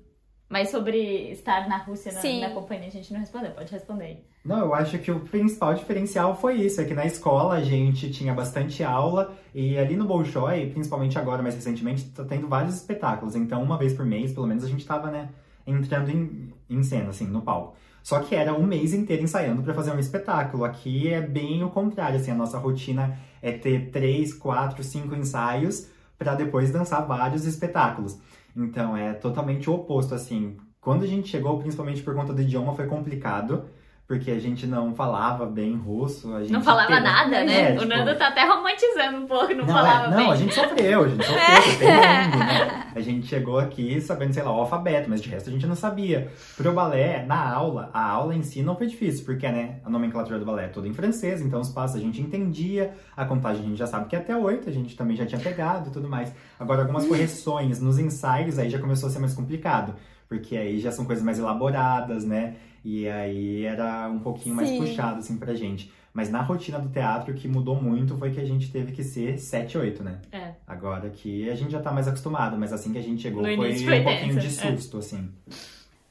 [0.54, 2.40] Mas sobre estar na Rússia, na, Sim.
[2.40, 3.50] na companhia, a gente não respondeu.
[3.50, 4.18] Pode responder aí.
[4.44, 8.08] Não, eu acho que o principal diferencial foi isso, é que na escola a gente
[8.12, 13.34] tinha bastante aula e ali no Bolshoi, principalmente agora, mais recentemente, tá tendo vários espetáculos.
[13.34, 15.30] Então, uma vez por mês, pelo menos, a gente tava, né,
[15.66, 17.74] entrando em, em cena, assim, no palco.
[18.00, 20.64] Só que era um mês inteiro ensaiando pra fazer um espetáculo.
[20.64, 25.88] Aqui é bem o contrário, assim, a nossa rotina é ter três, quatro, cinco ensaios
[26.16, 28.20] pra depois dançar vários espetáculos.
[28.56, 30.56] Então, é totalmente o oposto, assim.
[30.80, 33.64] Quando a gente chegou, principalmente por conta do idioma, foi complicado
[34.06, 36.34] porque a gente não falava bem russo.
[36.34, 37.70] A gente Não falava teve- nada, né?
[37.70, 40.30] É, o tipo, Nando tá até romantizando um pouco, não, não, falava é, não, bem.
[40.32, 42.83] a gente sofreu, a gente sofreu, foi terrível, né?
[42.94, 45.74] A gente chegou aqui sabendo, sei lá, o alfabeto, mas de resto a gente não
[45.74, 46.30] sabia.
[46.56, 50.38] Pro balé, na aula, a aula em si não foi difícil, porque, né, a nomenclatura
[50.38, 53.68] do balé é toda em francês, então os passos a gente entendia, a contagem a
[53.68, 56.08] gente já sabe que é até oito, a gente também já tinha pegado e tudo
[56.08, 56.32] mais.
[56.58, 59.94] Agora, algumas correções nos ensaios aí já começou a ser mais complicado,
[60.28, 62.54] porque aí já são coisas mais elaboradas, né?
[62.84, 64.78] E aí era um pouquinho mais Sim.
[64.78, 65.90] puxado, assim, pra gente.
[66.14, 69.02] Mas na rotina do teatro, o que mudou muito foi que a gente teve que
[69.02, 70.20] ser 7, 8, né?
[70.30, 70.52] É.
[70.64, 73.56] Agora que a gente já tá mais acostumado, mas assim que a gente chegou No
[73.56, 74.50] foi, foi um pouquinho de é.
[74.50, 75.28] susto, assim.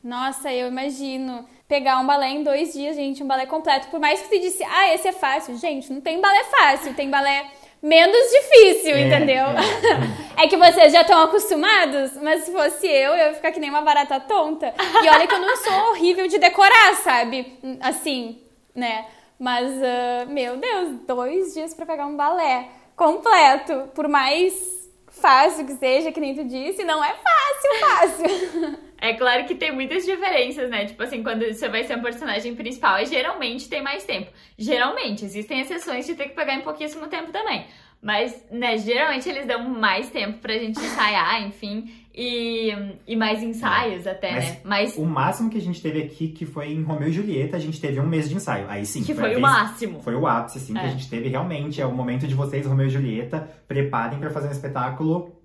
[0.03, 1.45] Nossa, eu imagino.
[1.69, 3.87] Pegar um balé em dois dias, gente, um balé completo.
[3.87, 5.57] Por mais que você disse, ah, esse é fácil.
[5.57, 7.49] Gente, não tem balé fácil, tem balé
[7.81, 9.45] menos difícil, É, entendeu?
[9.45, 10.23] é.
[10.43, 13.69] É que vocês já estão acostumados, mas se fosse eu, eu ia ficar que nem
[13.69, 14.73] uma barata tonta.
[15.03, 17.57] E olha que eu não sou horrível de decorar, sabe?
[17.79, 18.39] Assim,
[18.75, 19.05] né?
[19.43, 23.89] Mas, ah, meu Deus, dois dias pra pegar um balé completo.
[23.93, 28.79] Por mais fácil que seja, que nem tu disse, não é fácil, fácil.
[29.03, 30.85] É claro que tem muitas diferenças, né?
[30.85, 34.31] Tipo assim, quando você vai ser um personagem principal, e geralmente tem mais tempo.
[34.57, 37.67] Geralmente, existem exceções de ter que pegar em pouquíssimo tempo também.
[38.01, 42.71] Mas, né, geralmente eles dão mais tempo pra gente ensaiar, enfim, e,
[43.07, 44.57] e mais ensaios até, Mas né?
[44.63, 47.59] Mas O máximo que a gente teve aqui, que foi em Romeu e Julieta, a
[47.59, 48.65] gente teve um mês de ensaio.
[48.69, 50.01] Aí sim, que a foi o vez- máximo.
[50.01, 50.83] Foi o ápice, assim, que É.
[50.83, 51.81] a gente teve realmente.
[51.81, 55.35] É o momento de vocês, Romeu e Julieta, preparem pra fazer um espetáculo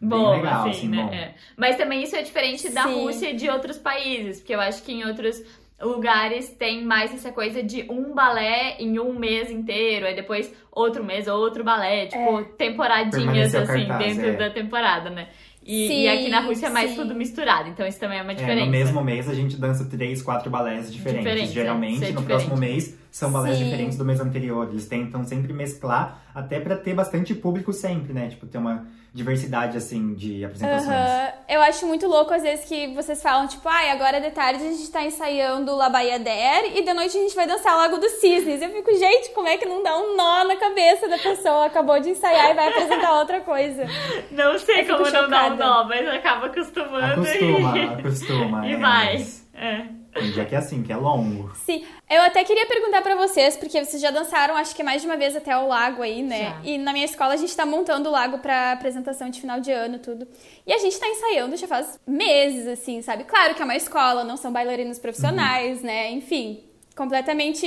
[0.00, 1.02] bem Bom, legal, assim, assim, né?
[1.02, 1.12] bom.
[1.14, 1.34] É.
[1.56, 3.02] Mas também isso é diferente da Sim.
[3.02, 5.42] Rússia e de outros países, porque eu acho que em outros
[5.80, 11.04] lugares tem mais essa coisa de um balé em um mês inteiro, aí depois outro
[11.04, 14.36] mês, outro balé, tipo, temporadinhas Permanecer o assim, cartaz, dentro é.
[14.36, 15.28] da temporada, né?
[15.66, 16.96] E, Sim, e aqui na Rússia é mais sim.
[16.96, 18.66] tudo misturado, então isso também é uma É, diferença.
[18.66, 21.24] no mesmo mês a gente dança três, quatro balés diferentes.
[21.24, 22.26] Diferente, Geralmente, é, no diferente.
[22.26, 23.64] próximo mês, são balés Sim.
[23.64, 24.68] diferentes do mês anterior.
[24.70, 28.28] Eles tentam sempre mesclar, até pra ter bastante público sempre, né?
[28.28, 30.88] Tipo, ter uma diversidade, assim, de apresentações.
[30.88, 31.32] Aham.
[31.48, 34.72] Eu acho muito louco, às vezes, que vocês falam, tipo, ai, agora de tarde a
[34.72, 38.60] gente tá ensaiando La Baiadere e de noite a gente vai dançar Lago dos Cisnes.
[38.60, 41.66] Eu fico, gente, como é que não dá um nó na cabeça da pessoa?
[41.66, 43.86] Acabou de ensaiar e vai apresentar outra coisa.
[44.32, 45.54] Não sei como não dá um chocada.
[45.54, 47.82] nó, mas acaba acostumando Acostuma, e...
[47.86, 48.66] acostuma.
[48.66, 49.18] e é, vai.
[49.18, 50.03] mas É.
[50.14, 51.52] Tem dia que é assim, que é longo.
[51.56, 55.08] Sim, eu até queria perguntar pra vocês, porque vocês já dançaram, acho que mais de
[55.08, 56.50] uma vez até o lago aí, né?
[56.50, 56.60] Já.
[56.62, 59.72] E na minha escola a gente tá montando o lago pra apresentação de final de
[59.72, 60.26] ano, tudo.
[60.64, 63.24] E a gente tá ensaiando já faz meses, assim, sabe?
[63.24, 66.10] Claro que é uma escola, não são bailarinos profissionais, né?
[66.12, 66.62] Enfim,
[66.96, 67.66] completamente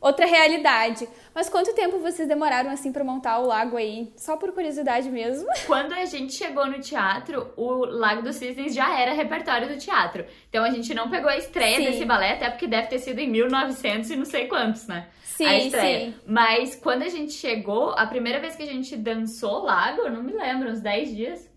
[0.00, 1.08] outra realidade.
[1.34, 4.12] Mas quanto tempo vocês demoraram, assim, pra montar o lago aí?
[4.16, 5.46] Só por curiosidade mesmo.
[5.66, 10.24] Quando a gente chegou no teatro, o Lago dos Cisnes já era repertório do teatro.
[10.48, 11.84] Então a gente não pegou a estreia Sim.
[11.84, 15.08] desse balé, até porque deve ter sido em 1900 e não sei quantos, né?
[15.22, 16.06] Sim, a estreia.
[16.06, 16.14] sim.
[16.26, 20.22] Mas quando a gente chegou, a primeira vez que a gente dançou Lago, eu não
[20.22, 21.48] me lembro, uns 10 dias.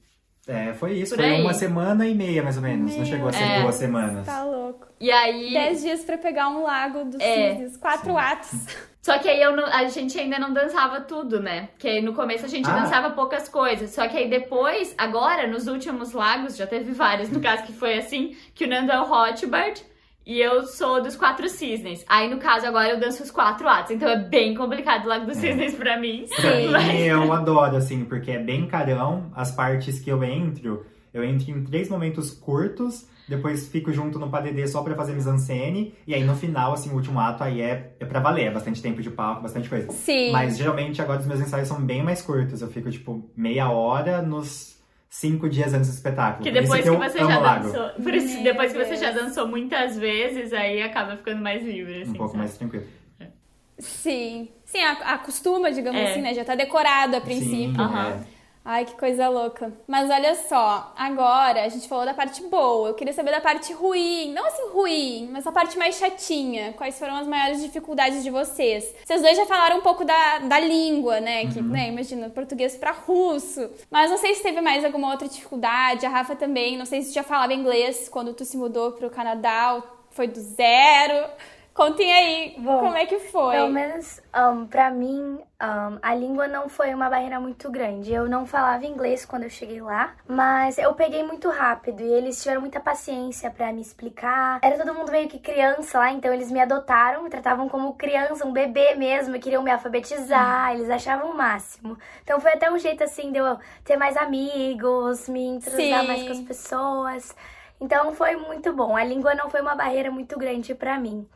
[0.47, 1.15] É, foi isso.
[1.15, 1.41] Por foi aí.
[1.41, 2.95] uma semana e meia, mais ou menos.
[2.95, 3.61] Não chegou a ser É.
[3.61, 4.25] duas semanas.
[4.25, 4.87] Tá louco.
[4.99, 5.53] E aí.
[5.53, 7.51] Dez dias pra pegar um lago dos É.
[7.51, 7.77] cisnes.
[7.77, 8.51] Quatro atos.
[9.01, 11.69] Só que aí eu não- a gente ainda não dançava tudo, né?
[11.79, 12.79] Que aí no começo a gente Ah.
[12.81, 13.89] dançava poucas coisas.
[13.91, 17.97] Só que aí depois, agora, nos últimos lagos, já teve vários, no caso que foi
[17.97, 19.83] assim, que o Nando é o Hotbird
[20.25, 22.05] e eu sou dos quatro cisnes.
[22.07, 23.91] Aí, no caso, agora eu danço os quatro atos.
[23.91, 26.25] Então é bem complicado o Lago dos Cisnes pra mim.
[26.27, 26.67] Sim.
[26.67, 29.31] mim, eu adoro, assim, porque é bem carão.
[29.35, 34.29] As partes que eu entro, eu entro em três momentos curtos, depois fico junto no
[34.29, 37.93] padedê só pra fazer mise-en-scène, e aí no final, assim, o último ato aí é,
[37.99, 39.91] é pra valer, é bastante tempo de palco, bastante coisa.
[39.91, 40.31] Sim.
[40.31, 44.21] Mas geralmente agora os meus ensaios são bem mais curtos, eu fico, tipo, meia hora
[44.21, 44.70] nos
[45.13, 46.41] cinco dias antes do espetáculo.
[46.43, 47.65] Que depois que, eu você já lago.
[47.65, 47.89] dançou.
[48.01, 48.99] Por isso, Meu depois que você Deus.
[49.01, 52.11] já dançou muitas vezes, aí acaba ficando mais livre, assim.
[52.11, 52.37] Um pouco sabe?
[52.39, 52.85] mais tranquilo.
[53.77, 54.49] Sim.
[54.63, 56.11] Sim, a- acostuma, digamos É.
[56.11, 56.33] assim, né?
[56.33, 57.73] Já tá decorado a princípio.
[57.73, 58.09] Sim, Aham.
[58.09, 58.40] é.
[58.63, 59.73] Ai, que coisa louca.
[59.87, 62.89] Mas olha só, agora a gente falou da parte boa.
[62.89, 64.31] Eu queria saber da parte ruim.
[64.33, 66.71] Não assim ruim, mas a parte mais chatinha.
[66.73, 68.93] Quais foram as maiores dificuldades de vocês?
[69.03, 71.47] Vocês dois já falaram um pouco da, da língua, né?
[71.47, 73.67] Que, né, imagina, português pra russo.
[73.89, 76.05] Mas não sei se teve mais alguma outra dificuldade.
[76.05, 76.77] A Rafa também.
[76.77, 79.81] Não sei se já falava inglês quando tu se mudou pro Canadá.
[80.11, 81.29] Foi do zero.
[81.73, 83.55] Contem aí Bom, como é que foi.
[83.55, 88.13] Pelo menos, um, pra mim, um, a língua não foi uma barreira muito grande.
[88.13, 92.41] Eu não falava inglês quando eu cheguei lá, mas eu peguei muito rápido e eles
[92.41, 94.59] tiveram muita paciência pra me explicar.
[94.61, 98.45] Era todo mundo meio que criança lá, então eles me adotaram, me tratavam como criança,
[98.45, 101.97] um bebê mesmo, e queriam me alfabetizar, eles achavam o máximo.
[102.21, 106.07] Então foi até um jeito assim de eu ter mais amigos, me entrosar Sim.
[106.07, 107.35] mais com as pessoas.
[107.81, 108.95] Então foi muito bom.
[108.95, 111.27] A língua não foi uma barreira muito grande pra mim.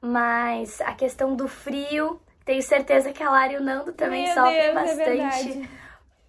[0.00, 4.34] Mas a questão do frio, tenho certeza que a Lara e o Nando também Meu
[4.34, 5.70] sofrem Deus, é bastante.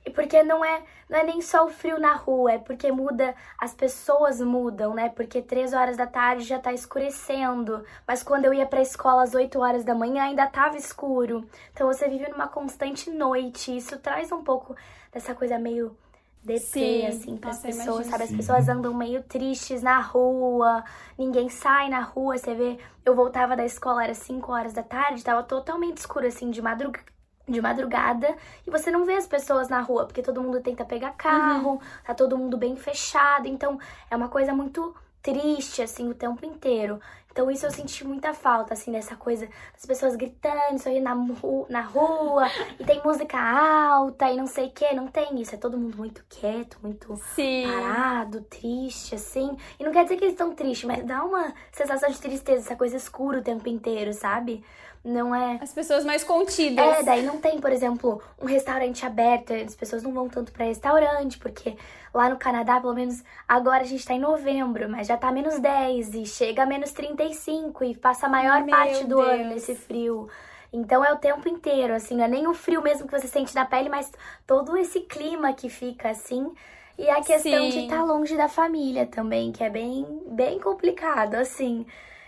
[0.05, 3.33] E porque não é, não é nem só o frio na rua, é porque muda,
[3.57, 5.09] as pessoas mudam, né?
[5.09, 9.35] Porque três horas da tarde já tá escurecendo, mas quando eu ia pra escola às
[9.35, 11.47] 8 horas da manhã ainda tava escuro.
[11.71, 14.75] Então você vive numa constante noite, isso traz um pouco
[15.13, 15.95] dessa coisa meio
[16.43, 18.05] deprê, Sim, assim, pras nossa, pessoas, imagino.
[18.07, 18.23] sabe?
[18.23, 20.83] As pessoas andam meio tristes na rua,
[21.17, 22.79] ninguém sai na rua, você vê.
[23.05, 27.11] Eu voltava da escola, era 5 horas da tarde, tava totalmente escuro, assim, de madrugada
[27.47, 31.11] de madrugada e você não vê as pessoas na rua, porque todo mundo tenta pegar
[31.13, 36.45] carro, tá todo mundo bem fechado, então é uma coisa muito triste, assim, o tempo
[36.45, 36.99] inteiro.
[37.31, 41.65] Então isso eu senti muita falta, assim, dessa coisa das pessoas gritando, sorrindo na, ru-
[41.69, 45.57] na rua, e tem música alta e não sei o que, não tem isso, é
[45.57, 47.61] todo mundo muito quieto, muito Sim.
[47.61, 49.55] parado, triste, assim.
[49.79, 52.75] E não quer dizer que eles estão tristes, mas dá uma sensação de tristeza, essa
[52.75, 54.63] coisa escura o tempo inteiro, sabe?
[55.03, 55.57] Não é.
[55.61, 56.85] As pessoas mais contidas.
[56.85, 59.51] É, daí não tem, por exemplo, um restaurante aberto.
[59.51, 61.75] As pessoas não vão tanto pra restaurante, porque
[62.13, 65.59] lá no Canadá, pelo menos agora a gente tá em novembro, mas já tá menos
[65.59, 69.49] 10 e chega a menos 35 e passa a maior Meu parte do ano Deus.
[69.55, 70.29] nesse frio.
[70.71, 73.53] Então é o tempo inteiro, assim, não é nem o frio mesmo que você sente
[73.53, 74.09] na pele, mas
[74.47, 76.53] todo esse clima que fica assim.
[76.97, 77.83] E a questão de Sim.
[77.85, 81.85] estar longe da família também, que é bem, bem complicado, assim.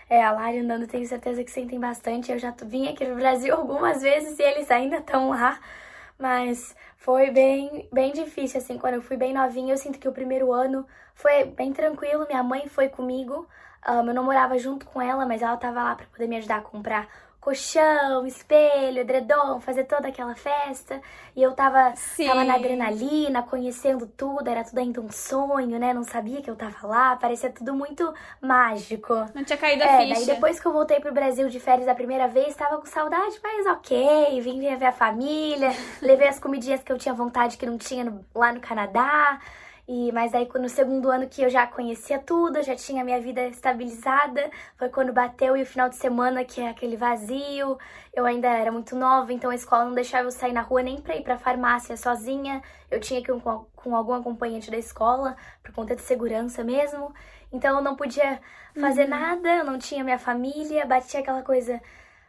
[0.08, 2.30] É, a Lara e o Nando tenho certeza que sentem bastante.
[2.30, 5.58] Eu já vim aqui no Brasil algumas vezes e eles ainda estão lá.
[6.18, 9.72] Mas foi bem, bem difícil, assim, quando eu fui bem novinha.
[9.74, 12.26] Eu sinto que o primeiro ano foi bem tranquilo.
[12.28, 13.48] Minha mãe foi comigo.
[13.86, 16.56] Ahn, eu não morava junto com ela, mas ela tava lá pra poder me ajudar
[16.58, 17.08] a comprar
[17.44, 21.00] colchão, espelho, edredom, fazer toda aquela festa.
[21.36, 22.26] E eu tava, Sim.
[22.26, 25.92] tava na adrenalina, conhecendo tudo, era tudo ainda um sonho, né?
[25.92, 29.14] Não sabia que eu tava lá, parecia tudo muito mágico.
[29.34, 30.14] Não tinha caído a É, ficha.
[30.14, 33.38] daí depois que eu voltei pro Brasil de férias a primeira vez, tava com saudade,
[33.42, 37.76] mas ok, vim ver a família, levei as comidinhas que eu tinha vontade que não
[37.76, 39.38] tinha no- lá no Canadá.
[39.86, 43.46] E, mas aí no segundo ano que eu já conhecia tudo, já tinha minha vida
[43.48, 47.78] estabilizada, foi quando bateu e o final de semana que é aquele vazio.
[48.12, 51.00] Eu ainda era muito nova, então a escola não deixava eu sair na rua nem
[51.00, 52.62] pra ir pra farmácia sozinha.
[52.90, 57.12] Eu tinha que ir com, com algum acompanhante da escola, por conta de segurança mesmo.
[57.52, 58.40] Então eu não podia
[58.80, 61.80] fazer nada, eu não tinha minha família, batia aquela coisa.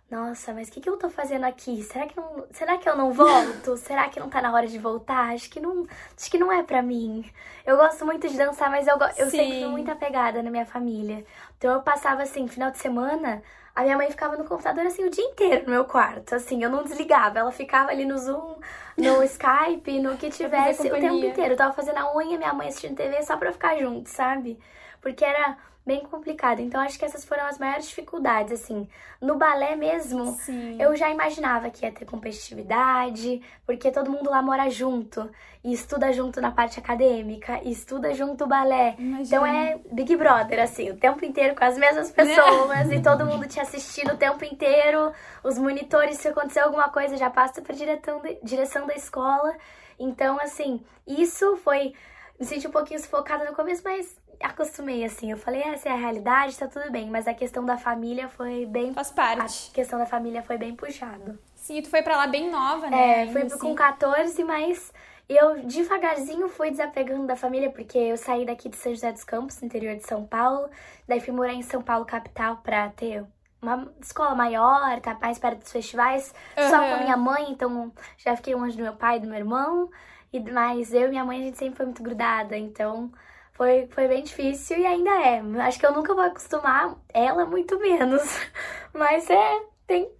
[0.09, 1.81] Nossa, mas o que, que eu tô fazendo aqui?
[1.81, 3.75] Será que, não, será que eu não volto?
[3.77, 5.33] será que não tá na hora de voltar?
[5.33, 7.25] Acho que não, acho que não é pra mim.
[7.65, 11.25] Eu gosto muito de dançar, mas eu, eu sempre fui muito apegada na minha família.
[11.57, 13.41] Então eu passava assim, final de semana,
[13.75, 16.35] a minha mãe ficava no computador assim o dia inteiro no meu quarto.
[16.35, 17.39] Assim, eu não desligava.
[17.39, 18.57] Ela ficava ali no Zoom,
[18.95, 21.53] no Skype, no que tivesse o tempo inteiro.
[21.53, 24.59] Eu tava fazendo a unha, minha mãe assistindo TV só pra ficar junto, sabe?
[25.05, 26.59] porque era bem complicado.
[26.61, 28.87] Então acho que essas foram as maiores dificuldades, assim.
[29.21, 30.81] No balé mesmo, Sim.
[30.81, 35.29] eu já imaginava que ia ter competitividade, porque todo mundo lá mora junto
[35.63, 38.95] e estuda junto na parte acadêmica, e estuda junto o balé.
[38.97, 39.21] Imagina.
[39.23, 43.47] Então é Big Brother, assim, o tempo inteiro com as mesmas pessoas e todo mundo
[43.47, 45.11] te assistindo o tempo inteiro.
[45.43, 49.55] Os monitores, se acontecer alguma coisa, já passa pra direção, de- direção da escola.
[49.99, 51.93] Então, assim, isso foi.
[52.39, 55.31] Me senti um pouquinho sufocada no começo, mas acostumei, assim.
[55.31, 57.09] Eu falei, essa é a realidade, tá tudo bem.
[57.09, 58.93] Mas a questão da família foi bem.
[58.93, 59.71] Faz A parte.
[59.71, 61.37] questão da família foi bem puxado.
[61.55, 63.23] Sim, tu foi pra lá bem nova, né?
[63.23, 63.75] É, fui ainda com assim.
[63.75, 64.93] 14, mas
[65.27, 69.61] eu devagarzinho fui desapegando da família, porque eu saí daqui de São José dos Campos,
[69.63, 70.69] interior de São Paulo,
[71.07, 73.25] daí fui morar em São Paulo, capital, pra ter
[73.59, 76.31] uma escola maior, tá mais perto dos festivais,
[76.69, 76.87] só Aham.
[76.87, 79.89] com a minha mãe, então já fiquei longe do meu pai e do meu irmão,
[80.31, 83.11] e, mas eu e minha mãe, a gente sempre foi muito grudada, então
[83.55, 85.39] foi, foi bem difícil e ainda é.
[85.63, 88.21] Acho que eu nunca vou acostumar, ela muito menos,
[88.93, 90.11] mas é, tem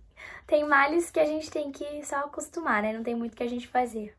[0.48, 2.94] tem males que a gente tem que só acostumar, né?
[2.94, 4.16] Não tem muito que a gente fazer.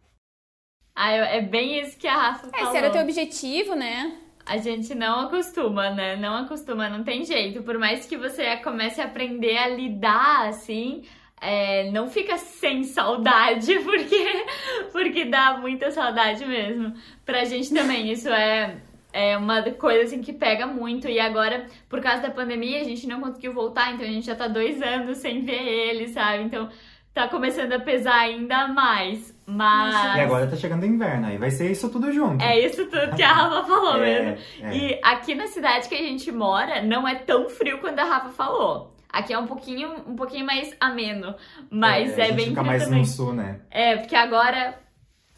[0.95, 2.69] Ah, é bem isso que a Rafa É, falou.
[2.69, 4.19] esse era o teu objetivo, né?
[4.45, 6.17] A gente não acostuma, né?
[6.17, 7.63] Não acostuma, não tem jeito.
[7.63, 11.05] Por mais que você comece a aprender a lidar assim,
[11.41, 14.47] é, não fica sem saudade, porque,
[14.93, 16.95] porque dá muita saudade mesmo.
[17.25, 18.81] Pra gente também, isso é,
[19.17, 21.09] é uma coisa assim que pega muito.
[21.09, 24.35] E agora, por causa da pandemia, a gente não conseguiu voltar, então a gente já
[24.35, 26.45] tá dois anos sem ver ele, sabe?
[26.45, 26.69] Então
[27.15, 29.35] tá começando a pesar ainda mais.
[29.47, 30.17] Mas.
[30.17, 32.45] E agora tá chegando o inverno, aí vai ser isso tudo junto.
[32.45, 34.45] É isso tudo que a Rafa falou É, mesmo.
[34.61, 34.77] é.
[34.77, 38.29] E aqui na cidade que a gente mora, não é tão frio quanto a Rafa
[38.31, 38.95] falou.
[39.09, 41.35] Aqui é um pouquinho, um pouquinho mais ameno,
[41.71, 42.99] mas a é, gente bem fica frio mais também.
[43.01, 43.61] no sul, né?
[43.71, 44.75] É, porque agora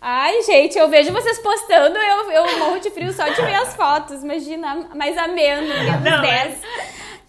[0.01, 3.75] Ai, gente, eu vejo vocês postando, eu, eu morro de frio só de ver as
[3.75, 4.23] fotos.
[4.23, 6.63] Imagina, mais ameno, menos Não, 10.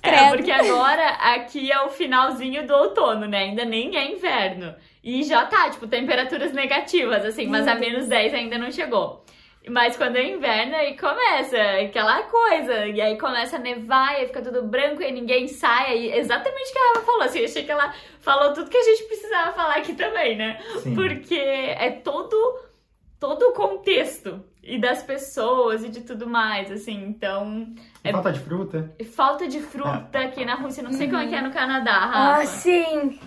[0.02, 0.30] É, Credo.
[0.38, 3.40] porque agora aqui é o finalzinho do outono, né?
[3.40, 4.74] Ainda nem é inverno.
[5.04, 9.24] E já tá, tipo, temperaturas negativas, assim, mas a menos 10 ainda não chegou.
[9.70, 12.88] Mas quando é inverno, aí começa aquela coisa.
[12.88, 15.92] E aí começa a nevar, e aí fica tudo branco, e ninguém sai.
[15.92, 17.22] Aí, exatamente o que a Rafa falou.
[17.24, 20.60] Assim, achei que ela falou tudo que a gente precisava falar aqui também, né?
[20.82, 20.96] Sim.
[20.96, 22.60] Porque é todo,
[23.20, 24.44] todo o contexto.
[24.62, 27.02] E das pessoas e de tudo mais, assim.
[27.06, 28.92] Então, E Falta de fruta?
[29.16, 30.84] Falta de fruta aqui na Rússia.
[30.84, 32.46] Não sei como é que é no Canadá, Ah, Rafa.
[32.46, 33.20] sim!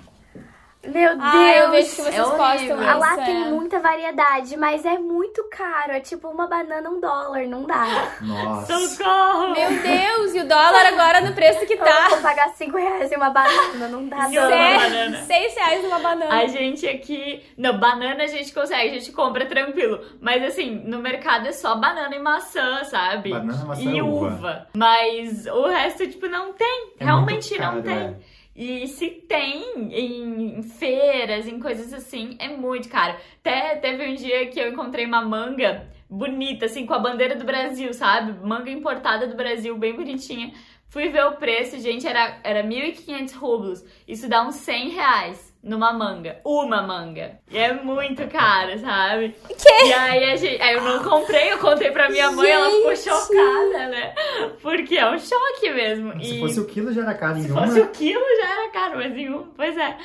[0.85, 1.95] Meu Ah, eu vejo Deus!
[1.95, 3.45] que vocês é postam Ah, lá isso, tem é.
[3.51, 5.93] muita variedade, mas é muito caro.
[5.93, 7.87] É tipo uma banana, um dólar, não dá.
[8.21, 8.79] Nossa.
[8.89, 9.53] Socorro!
[9.53, 12.09] Meu Deus, e o dólar agora no preço que Eu tá.
[12.09, 15.25] vou pagar 5 reais em uma banana, não dá não.
[15.27, 16.35] Seis, reais uma banana.
[16.35, 17.45] A gente aqui.
[17.57, 20.01] Não, banana a gente consegue, a gente compra tranquilo.
[20.21, 23.31] Mas assim, no mercado é só banana e maçã, sabe?
[23.31, 24.27] Banana, maçã e e uva.
[24.27, 24.67] uva.
[24.75, 26.93] Mas o resto, tipo, não tem.
[26.99, 27.95] É Realmente muito caro, não tem.
[27.97, 28.15] é.
[28.55, 33.17] E se tem em feiras, em coisas assim, é muito caro.
[33.41, 37.45] Até teve um dia que eu encontrei uma manga bonita, assim, com a bandeira do
[37.45, 38.47] Brasil, sabe?
[38.47, 40.53] Manga importada do Brasil, bem bonitinha.
[40.89, 43.85] Fui ver o preço, gente, era, era 1.500 rublos.
[44.07, 46.41] Isso dá uns 100 reais numa manga.
[46.45, 47.39] Uma manga.
[47.51, 49.35] E é muito caro, sabe?
[49.49, 49.85] Que?
[49.87, 52.97] E aí, a gente, aí eu não comprei, eu contei pra minha mãe, ela ficou
[52.97, 54.15] chocada, né?
[54.61, 56.13] Porque é um choque mesmo.
[56.25, 57.67] Se E- fosse o quilo já era caro em se uma.
[57.67, 59.97] fosse o quilo já era caro, mas em um, pois é.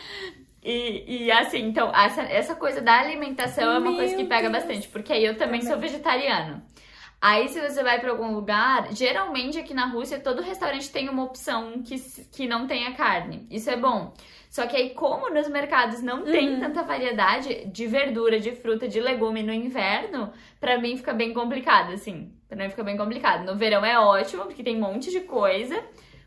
[0.64, 4.50] E, e assim, então, essa, essa coisa da alimentação é uma Meu coisa que pega
[4.50, 4.64] Deus.
[4.64, 6.62] bastante, porque aí eu também sou vegetariano.
[7.20, 11.24] Aí, se você vai pra algum lugar, geralmente aqui na Rússia, todo restaurante tem uma
[11.24, 11.96] opção que,
[12.32, 13.48] que não tenha carne.
[13.50, 14.14] Isso é bom.
[14.50, 16.60] Só que aí, como nos mercados não tem Uhum.
[16.60, 20.30] tanta variedade de verdura, de fruta, de legume no inverno,
[20.60, 22.32] pra mim fica bem complicado, assim.
[22.48, 23.46] Pra mim fica bem complicado.
[23.46, 25.78] No verão é ótimo, porque tem um monte de coisa.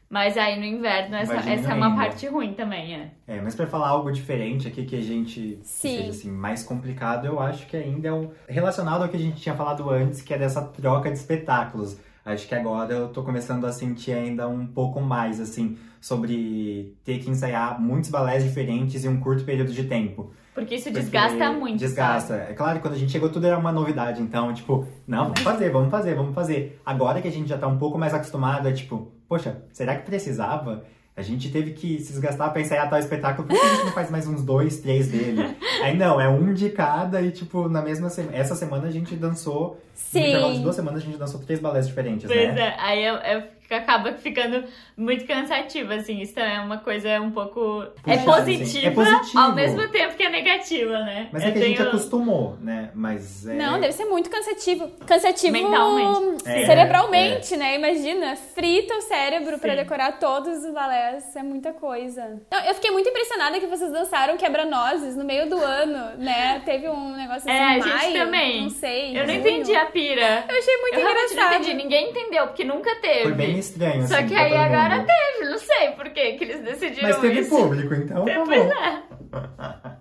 [0.09, 3.11] Mas aí no inverno essa, essa é uma parte ruim também, é.
[3.29, 5.97] É, mas pra falar algo diferente aqui que a gente Sim.
[5.99, 9.41] seja assim mais complicado, eu acho que ainda é o relacionado ao que a gente
[9.41, 11.97] tinha falado antes, que é dessa troca de espetáculos.
[12.25, 17.19] Acho que agora eu tô começando a sentir ainda um pouco mais assim sobre ter
[17.19, 20.33] que ensaiar muitos balés diferentes em um curto período de tempo.
[20.55, 21.79] Porque isso Porque desgasta muito.
[21.79, 22.39] Desgasta.
[22.39, 22.51] sabe?
[22.51, 25.41] É claro que quando a gente chegou tudo era uma novidade, então, tipo, não, vamos
[25.41, 26.81] fazer, vamos fazer, vamos fazer.
[26.85, 30.05] Agora que a gente já tá um pouco mais acostumado, é tipo, poxa, será que
[30.05, 30.85] precisava?
[31.17, 33.93] A gente teve que se desgastar pra ensaiar tal espetáculo, por que a gente não
[33.93, 35.55] faz mais uns dois, três dele?
[35.85, 38.37] Aí não, é um de cada e, tipo, na mesma semana.
[38.37, 39.81] Essa semana a gente dançou.
[40.15, 40.63] No intervalo de Sim.
[40.63, 42.61] duas semanas a gente dançou três balés diferentes, Pois né?
[42.61, 43.43] é, aí eu, eu
[43.75, 44.65] acaba ficando
[44.97, 46.21] muito cansativo, assim.
[46.21, 47.85] Isso também é uma coisa um pouco.
[48.07, 48.59] é Puxado, assim.
[48.59, 49.39] positiva, É positivo.
[49.39, 50.99] ao mesmo tempo que é negativa.
[51.01, 51.29] né?
[51.33, 52.91] Mas é Eu que a gente tenho- acostumou, né?
[52.95, 53.55] Mas é...
[53.55, 54.89] Não, deve ser muito cansativo.
[55.07, 56.49] Cansativo Mentalmente.
[56.49, 57.77] É, cerebralmente, né?
[57.77, 59.77] Imagina, frita o cérebro pra Sim.
[59.77, 61.35] decorar todos os balés.
[61.37, 62.41] É muita coisa.
[62.51, 66.61] Não, eu fiquei muito impressionada que vocês dançaram quebra-nozes no meio do ano, né?
[66.65, 68.63] Teve um negócio assim É, a gente maio, também.
[68.63, 69.19] Não sei.
[69.19, 70.45] Eu não entendi a pira.
[70.49, 71.55] Eu achei muito eu realmente não engraçado.
[71.63, 71.75] entendi.
[71.75, 73.23] Ninguém entendeu, porque nunca teve.
[73.23, 75.07] Foi bem estranho, Só assim, que aí agora mundo.
[75.07, 75.51] teve.
[75.51, 77.51] Não sei por que que eles decidiram Mas teve isso.
[77.57, 78.73] público, então tá Pois bom.
[78.73, 79.03] é.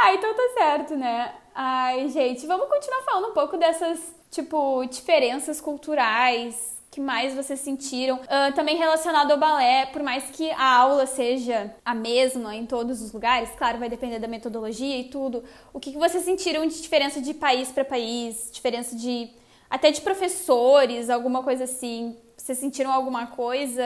[0.00, 1.32] Ah, então tá certo, né?
[1.52, 3.98] Ai, gente, vamos continuar falando um pouco dessas,
[4.30, 8.20] tipo, diferenças culturais que mais vocês sentiram.
[8.28, 13.02] Ah, também relacionado ao balé, por mais que a aula seja a mesma em todos
[13.02, 15.42] os lugares, claro, vai depender da metodologia e tudo.
[15.72, 18.50] O que, que vocês sentiram de diferença de país para país?
[18.52, 19.30] Diferença de.
[19.68, 22.16] até de professores, alguma coisa assim?
[22.38, 23.84] Vocês sentiram alguma coisa,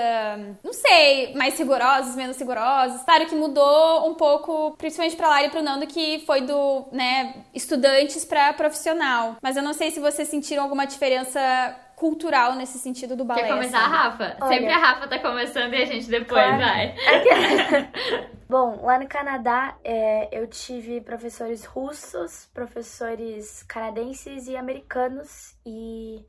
[0.63, 3.03] não sei, mais rigorosos, menos rigorosos?
[3.03, 7.45] Claro que mudou um pouco, principalmente pra Lara e pro Nando, que foi do, né,
[7.55, 9.37] estudantes pra profissional.
[9.43, 11.41] Mas eu não sei se vocês sentiram alguma diferença
[11.97, 13.43] cultural nesse sentido do balé.
[13.43, 13.93] Quer começar a assim.
[13.93, 14.37] Rafa?
[14.41, 14.55] Olha.
[14.55, 16.59] Sempre a Rafa tá começando e a gente depois Claro.
[16.59, 16.95] vai.
[18.49, 26.21] Bom, lá no Canadá é, eu tive professores russos, professores canadenses e americanos e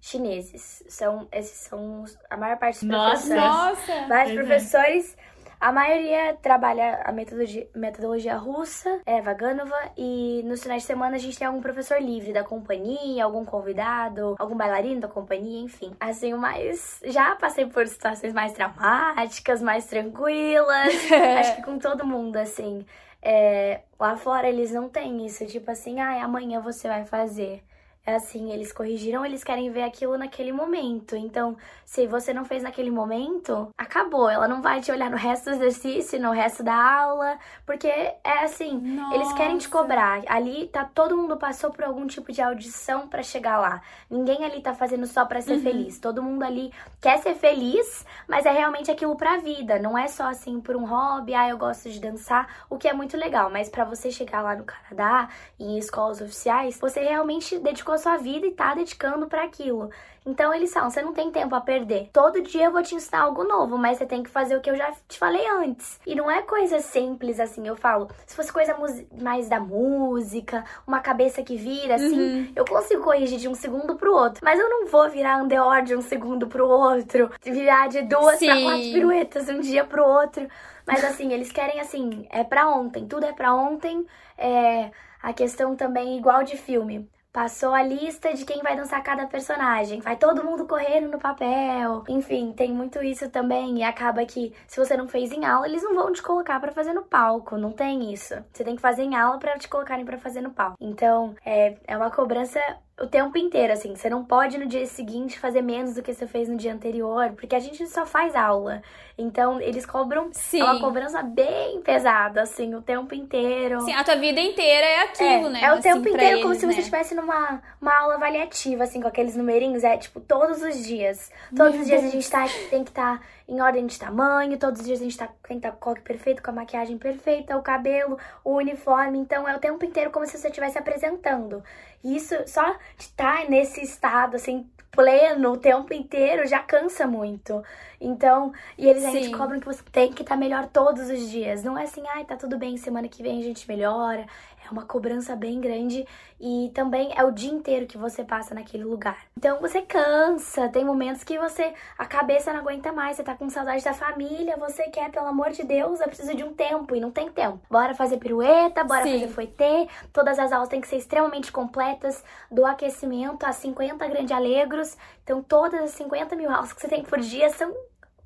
[0.00, 0.82] chineses.
[0.88, 3.26] São, esses são os- a maior parte dos Nossa.
[3.28, 3.44] professores.
[3.44, 4.08] Nossa!
[4.08, 4.34] Vários é.
[4.34, 5.16] professores.
[5.60, 11.18] A maioria trabalha a metodologia, metodologia russa, é Vaganova, e nos finais de semana a
[11.18, 15.94] gente tem algum professor livre da companhia, algum convidado, algum bailarino da companhia, enfim.
[16.00, 20.94] Assim, mas já passei por situações mais traumáticas, mais tranquilas.
[21.40, 22.86] Acho que com todo mundo, assim.
[23.22, 27.62] É, lá fora eles não têm isso, tipo assim, ah, amanhã você vai fazer.
[28.06, 31.14] É assim, eles corrigiram, eles querem ver aquilo naquele momento.
[31.14, 34.28] Então, se você não fez naquele momento, acabou.
[34.28, 38.38] Ela não vai te olhar no resto do exercício, no resto da aula, porque é
[38.42, 38.82] assim,
[39.12, 39.78] eles querem te Nossa.
[39.82, 40.22] cobrar.
[40.26, 43.82] Ali tá todo mundo passou por algum tipo de audição pra chegar lá.
[44.10, 45.98] Ninguém ali tá fazendo só pra ser feliz.
[45.98, 46.72] Todo mundo ali
[47.02, 49.78] quer ser feliz, mas é realmente aquilo pra vida.
[49.78, 52.94] Não é só assim por um hobby, ah, eu gosto de dançar, o que é
[52.94, 55.28] muito legal, mas pra você chegar lá no Canadá
[55.58, 59.90] e em escolas oficiais, você realmente dedicou a sua vida e tá dedicando pra aquilo.
[60.24, 62.10] Então eles falam, você não tem tempo a perder.
[62.12, 64.68] Todo dia eu vou te ensinar algo novo, mas você tem que fazer o que
[64.68, 65.98] eu já te falei antes.
[66.06, 68.08] E não é coisa simples assim, eu falo.
[68.26, 68.76] Se fosse coisa
[69.20, 74.14] mais da música, uma cabeça que vira assim, eu consigo corrigir de um segundo pro
[74.14, 74.40] outro.
[74.44, 78.54] Mas eu não vou virar andeor de um segundo pro outro, virar de duas pra
[78.56, 78.64] Sim.
[78.64, 80.46] quatro piruetas um dia pro outro.
[80.86, 84.06] Mas assim, eles querem assim, é pra ontem, tudo é pra ontem.
[84.36, 84.90] É
[85.22, 87.08] a questão também igual de filme.
[87.32, 90.00] Passou a lista de quem vai dançar cada personagem.
[90.00, 92.02] Vai todo mundo correndo no papel.
[92.08, 93.78] Enfim, tem muito isso também.
[93.78, 96.72] E acaba que, se você não fez em aula, eles não vão te colocar pra
[96.72, 97.56] fazer no palco.
[97.56, 98.34] Não tem isso.
[98.52, 100.76] Você tem que fazer em aula pra te colocarem pra fazer no palco.
[100.80, 102.60] Então, é, é uma cobrança
[103.00, 103.94] o tempo inteiro, assim.
[103.96, 107.32] Você não pode no dia seguinte fazer menos do que você fez no dia anterior,
[107.32, 108.82] porque a gente só faz aula.
[109.16, 110.28] Então, eles cobram.
[110.32, 110.60] Sim.
[110.60, 113.80] É uma cobrança bem pesada, assim, o tempo inteiro.
[113.82, 115.60] Sim, a tua vida inteira é aquilo, É, né?
[115.62, 116.78] é o assim, tempo inteiro como eles, se você né?
[116.80, 119.82] estivesse numa uma aula avaliativa, assim, com aqueles numerinhos.
[119.84, 121.30] É tipo todos os dias.
[121.56, 122.12] Todos Meu os dias Deus.
[122.12, 123.20] a gente tá, tem que estar
[123.50, 125.80] em ordem de tamanho, todos os dias a gente tá, tem que estar com o
[125.80, 129.18] coque perfeito, com a maquiagem perfeita, o cabelo, o uniforme.
[129.18, 131.62] Então é o tempo inteiro como se você estivesse apresentando.
[132.04, 137.60] E isso, só de estar nesse estado, assim, pleno o tempo inteiro, já cansa muito.
[138.00, 141.64] Então, e eles ainda cobram que você tem que estar melhor todos os dias.
[141.64, 144.26] Não é assim, ai, tá tudo bem, semana que vem a gente melhora.
[144.70, 146.06] É uma cobrança bem grande
[146.40, 149.18] e também é o dia inteiro que você passa naquele lugar.
[149.36, 153.50] Então você cansa, tem momentos que você a cabeça não aguenta mais, você tá com
[153.50, 157.00] saudade da família, você quer, pelo amor de Deus, eu preciso de um tempo e
[157.00, 157.60] não tem tempo.
[157.68, 159.14] Bora fazer pirueta, bora Sim.
[159.14, 164.30] fazer foitê, todas as aulas têm que ser extremamente completas, do aquecimento a 50 grandes
[164.30, 164.96] alegros.
[165.24, 167.74] Então todas as 50 mil aulas que você tem por dia são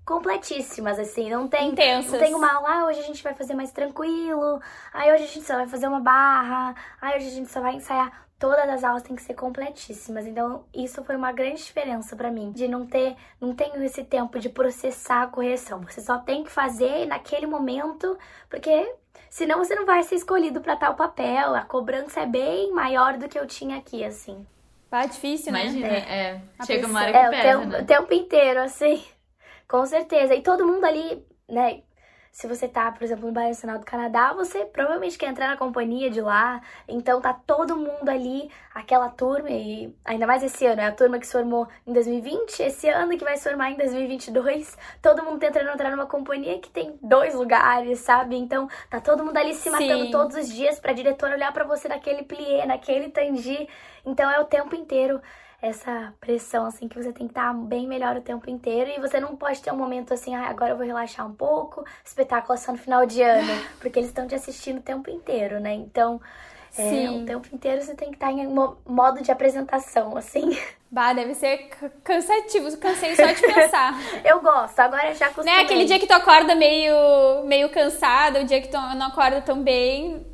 [0.04, 2.12] completíssimas, assim, não tem Intensas.
[2.12, 4.60] não tem uma aula, ah, hoje a gente vai fazer mais tranquilo,
[4.92, 7.74] aí hoje a gente só vai fazer uma barra, aí hoje a gente só vai
[7.74, 8.24] ensaiar.
[8.38, 10.26] Todas as aulas têm que ser completíssimas.
[10.26, 14.38] Então, isso foi uma grande diferença pra mim, de não ter, não tenho esse tempo
[14.38, 15.80] de processar a correção.
[15.82, 18.18] Você só tem que fazer naquele momento,
[18.50, 18.92] porque
[19.30, 21.54] senão você não vai ser escolhido pra tal papel.
[21.54, 24.44] A cobrança é bem maior do que eu tinha aqui, assim.
[24.90, 25.62] Ah, difícil, né?
[25.62, 26.40] Imagina, é.
[26.58, 27.80] A Chega uma hora que É, o pesa, tempo, né?
[27.80, 29.04] o tempo inteiro, assim.
[29.68, 30.34] Com certeza.
[30.34, 31.82] E todo mundo ali, né?
[32.34, 35.56] se você tá, por exemplo, no Balé Nacional do Canadá, você provavelmente quer entrar na
[35.56, 36.60] companhia de lá.
[36.88, 41.20] Então tá todo mundo ali, aquela turma, e ainda mais esse ano, é a turma
[41.20, 44.76] que se formou em 2020, esse ano que vai se formar em 2022.
[45.00, 48.34] Todo mundo tentando entrar numa companhia que tem dois lugares, sabe?
[48.34, 50.10] Então tá todo mundo ali se matando Sim.
[50.10, 53.68] todos os dias pra diretora olhar para você naquele plié, naquele tangi.
[54.04, 55.22] Então é o tempo inteiro
[55.64, 59.18] essa pressão, assim, que você tem que estar bem melhor o tempo inteiro e você
[59.18, 62.56] não pode ter um momento assim, ah, agora eu vou relaxar um pouco, espetáculo é
[62.58, 65.72] só no final de ano, porque eles estão te assistindo o tempo inteiro, né?
[65.72, 66.20] Então,
[66.76, 68.46] é, o tempo inteiro você tem que estar em
[68.86, 70.50] modo de apresentação, assim.
[70.94, 71.70] Bah, deve ser
[72.04, 73.98] cansativo, cansei só de pensar.
[74.24, 75.52] eu gosto, agora já acostumei.
[75.52, 75.62] Né?
[75.62, 79.60] Aquele dia que tu acorda meio, meio cansada, o dia que tu não acorda tão
[79.60, 80.24] bem,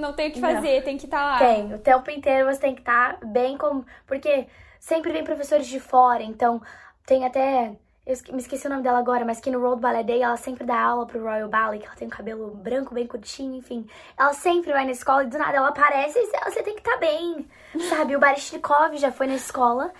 [0.00, 0.82] não tem o que fazer, não.
[0.82, 1.38] tem que estar tá lá.
[1.38, 3.84] Tem, o tempo inteiro você tem que estar tá bem como.
[4.06, 4.46] Porque
[4.78, 6.60] sempre vem professores de fora, então
[7.06, 7.72] tem até.
[8.06, 10.64] Eu me esqueci o nome dela agora, mas que no Road Ballet Day ela sempre
[10.64, 13.86] dá aula pro Royal Ballet, que ela tem um cabelo branco bem curtinho, enfim.
[14.18, 16.94] Ela sempre vai na escola e do nada ela aparece e você tem que estar
[16.94, 17.46] tá bem,
[17.88, 18.16] sabe?
[18.16, 19.92] O Barishnikov já foi na escola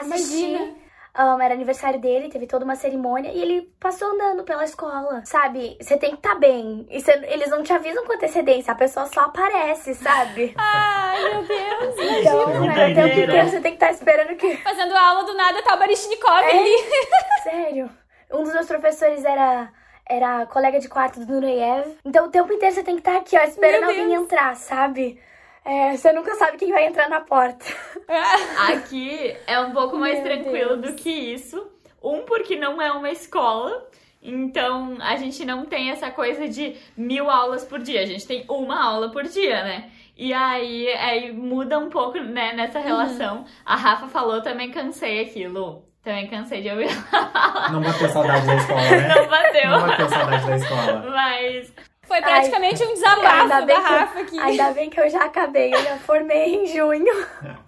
[0.00, 0.54] assistir.
[0.54, 0.85] Imagina
[1.24, 5.76] um, era aniversário dele, teve toda uma cerimônia e ele passou andando pela escola, sabe?
[5.80, 6.86] Você tem que estar tá bem.
[6.90, 10.54] E cê, eles não te avisam com antecedência, a pessoa só aparece, sabe?
[10.58, 11.94] Ai, meu Deus.
[11.98, 14.56] Então, né, o tempo inteiro você tem que estar tá esperando que.
[14.58, 16.58] Fazendo aula do nada, tá o Barishnikov é?
[16.58, 16.76] ali.
[17.42, 17.90] Sério.
[18.32, 19.70] Um dos meus professores era
[20.08, 21.98] era colega de quarto do Nureyev.
[22.04, 25.20] Então o tempo inteiro você tem que estar tá aqui, ó, esperando alguém entrar, sabe?
[25.66, 27.64] É, você nunca sabe quem vai entrar na porta.
[28.72, 30.94] Aqui é um pouco mais Meu tranquilo Deus.
[30.94, 31.66] do que isso.
[32.00, 33.84] Um, porque não é uma escola.
[34.22, 38.00] Então, a gente não tem essa coisa de mil aulas por dia.
[38.00, 39.90] A gente tem uma aula por dia, né?
[40.16, 43.38] E aí, aí muda um pouco, né, nessa relação.
[43.38, 43.44] Uhum.
[43.64, 45.84] A Rafa falou, também cansei aquilo.
[46.00, 47.72] Também cansei de ouvir ela falar.
[47.72, 49.14] Não bateu saudade da escola, né?
[49.16, 49.70] Não bateu.
[49.70, 51.10] Não bateu saudade da escola.
[51.10, 51.72] Mas
[52.06, 54.38] foi praticamente Ai, um desabafo da Rafa aqui.
[54.38, 57.26] Ainda bem que eu já acabei, eu já formei em junho.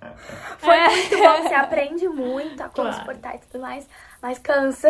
[0.59, 0.89] Foi é.
[0.89, 2.95] muito bom, você aprende muito a como claro.
[2.95, 3.89] se portar e tudo mais,
[4.20, 4.89] mas cansa.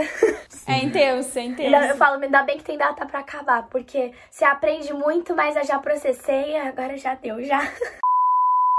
[0.66, 1.84] É intenso, é intenso.
[1.84, 5.64] Eu falo, ainda bem que tem data pra acabar, porque você aprende muito, mas eu
[5.64, 7.60] já processei, agora já deu, já.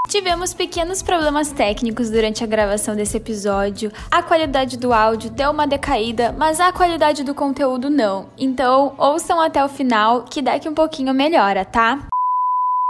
[0.10, 3.92] Tivemos pequenos problemas técnicos durante a gravação desse episódio.
[4.10, 8.28] A qualidade do áudio deu uma decaída, mas a qualidade do conteúdo não.
[8.36, 12.08] Então, ouçam até o final que daqui um pouquinho melhora, tá?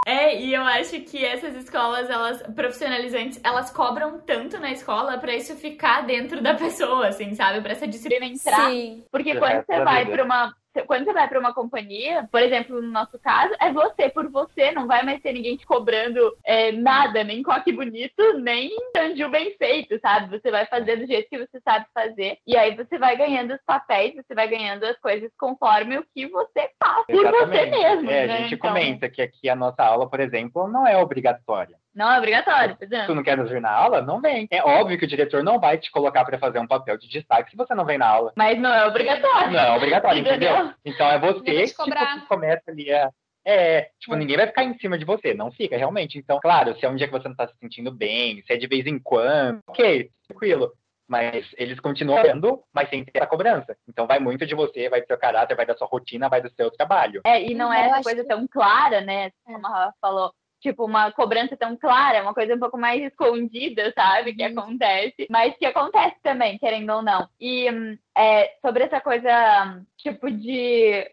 [0.07, 5.35] É, e eu acho que essas escolas, elas profissionalizantes, elas cobram tanto na escola para
[5.35, 7.59] isso ficar dentro da pessoa, assim, sabe?
[7.59, 8.71] Para essa disciplina entrar.
[8.71, 9.03] Sim.
[9.11, 10.55] Porque quando você vai para uma
[10.85, 14.71] quando você vai para uma companhia, por exemplo, no nosso caso, é você por você,
[14.71, 19.55] não vai mais ter ninguém te cobrando é, nada, nem coque bonito, nem tanju bem
[19.57, 20.37] feito, sabe?
[20.37, 23.61] Você vai fazer do jeito que você sabe fazer, e aí você vai ganhando os
[23.65, 28.09] papéis, você vai ganhando as coisas conforme o que você faz por você mesmo.
[28.09, 28.33] É, né?
[28.33, 28.69] a gente então...
[28.69, 31.77] comenta que aqui a nossa aula, por exemplo, não é obrigatória.
[31.99, 33.07] Não é obrigatório, por exemplo.
[33.07, 34.01] Tu não quer nos vir na aula?
[34.01, 34.47] Não vem.
[34.49, 37.51] É óbvio que o diretor não vai te colocar para fazer um papel de destaque
[37.51, 38.31] se você não vem na aula.
[38.37, 39.51] Mas não é obrigatório.
[39.51, 40.73] Não é obrigatório, entendeu?
[40.85, 43.11] Então é você que, tipo, que começa ali a.
[43.43, 46.17] É, tipo, ninguém vai ficar em cima de você, não fica, realmente.
[46.17, 48.55] Então, claro, se é um dia que você não tá se sentindo bem, se é
[48.55, 50.71] de vez em quando, ok, tranquilo.
[51.05, 53.75] Mas eles continuam olhando, mas sem ter a cobrança.
[53.89, 56.51] Então vai muito de você, vai do seu caráter, vai da sua rotina, vai do
[56.51, 57.21] seu trabalho.
[57.25, 59.31] É, e não é essa coisa tão clara, né?
[59.43, 63.91] Como a Rafa falou tipo, uma cobrança tão clara, uma coisa um pouco mais escondida,
[63.95, 64.33] sabe?
[64.33, 64.59] Que uhum.
[64.59, 67.27] acontece, mas que acontece também, querendo ou não.
[67.39, 71.09] E hum, é, sobre essa coisa, tipo, de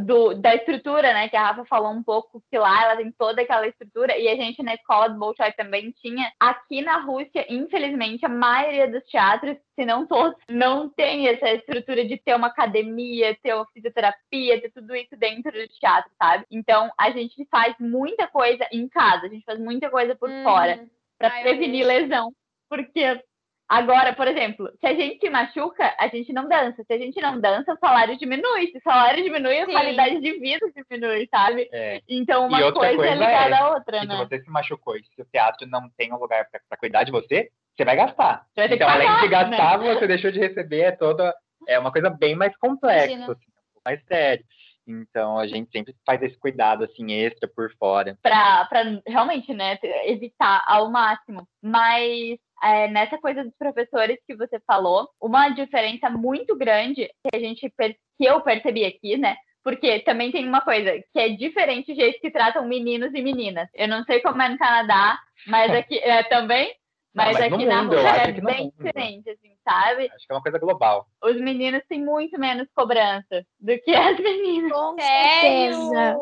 [0.00, 3.42] do, da estrutura, né, que a Rafa falou um pouco, que lá ela tem toda
[3.42, 6.30] aquela estrutura, e a gente na escola do Bolshoi também tinha.
[6.38, 12.04] Aqui na Rússia, infelizmente, a maioria dos teatros, se não todos, não tem essa estrutura
[12.04, 16.44] de ter uma academia, ter uma fisioterapia, ter tudo isso dentro do teatro, sabe?
[16.50, 20.42] Então, a gente faz muita coisa em casa, a gente faz muita coisa por hum.
[20.42, 20.86] fora,
[21.18, 22.32] para prevenir lesão.
[22.68, 23.22] Porque
[23.68, 26.84] Agora, por exemplo, se a gente se machuca, a gente não dança.
[26.84, 28.66] Se a gente não dança, o salário diminui.
[28.70, 29.72] Se o salário diminui, a Sim.
[29.72, 31.68] qualidade de vida diminui, sabe?
[31.72, 32.00] É.
[32.08, 34.16] Então, uma coisa, coisa, é ligada é, à outra, né?
[34.16, 37.12] Se você se machucou e se o teatro não tem um lugar para cuidar de
[37.12, 38.46] você, você vai gastar.
[38.54, 39.94] Você vai então, pagar, além de gastar, né?
[39.94, 41.34] você deixou de receber, é toda.
[41.66, 43.40] É uma coisa bem mais complexa, assim, um pouco
[43.84, 44.44] mais sério.
[44.86, 48.18] Então a gente sempre faz esse cuidado assim extra por fora.
[48.20, 48.68] Para
[49.06, 51.46] realmente, né, evitar ao máximo.
[51.62, 57.38] Mas é, nessa coisa dos professores que você falou, uma diferença muito grande que a
[57.38, 59.36] gente que eu percebi aqui, né?
[59.64, 63.68] Porque também tem uma coisa que é diferente o jeito que tratam meninos e meninas.
[63.74, 66.74] Eu não sei como é no Canadá, mas aqui é, também
[67.14, 68.74] Mas, mas aqui na mundo, rua é bem mundo.
[68.76, 70.10] diferente, assim, sabe?
[70.14, 71.06] Acho que é uma coisa global.
[71.22, 74.72] Os meninos têm muito menos cobrança do que as meninas.
[74.72, 75.74] Com Sério?
[75.74, 76.18] certeza.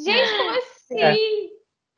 [0.00, 1.50] Gente, como assim?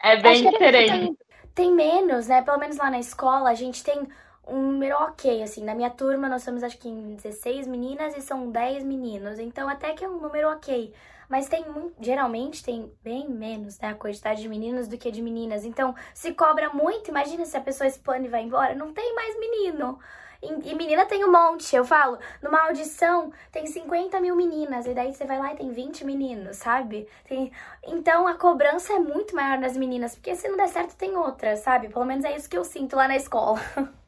[0.02, 0.92] É bem Acho que diferente.
[0.92, 1.16] tem,
[1.54, 2.42] tem menos, né?
[2.42, 4.06] Pelo menos lá na escola, a gente tem
[4.46, 5.64] um número ok, assim.
[5.64, 9.38] Na minha turma, nós somos acho que em 16 meninas e são 10 meninos.
[9.38, 10.92] Então, até que é um número ok.
[11.28, 11.64] Mas tem
[12.00, 13.88] geralmente tem bem menos, né?
[13.88, 15.64] A quantidade de meninos do que de meninas.
[15.64, 18.74] Então, se cobra muito, imagina se a pessoa expande e vai embora.
[18.74, 19.98] Não tem mais menino.
[20.42, 21.74] E, menina tem um monte.
[21.76, 24.86] Eu falo, numa audição tem 50 mil meninas.
[24.86, 27.08] E daí você vai lá e tem 20 meninos, sabe?
[27.24, 27.52] Tem,
[27.86, 31.56] então a cobrança é muito maior nas meninas, porque se não der certo tem outra,
[31.56, 31.88] sabe?
[31.88, 33.60] Pelo menos é isso que eu sinto lá na escola.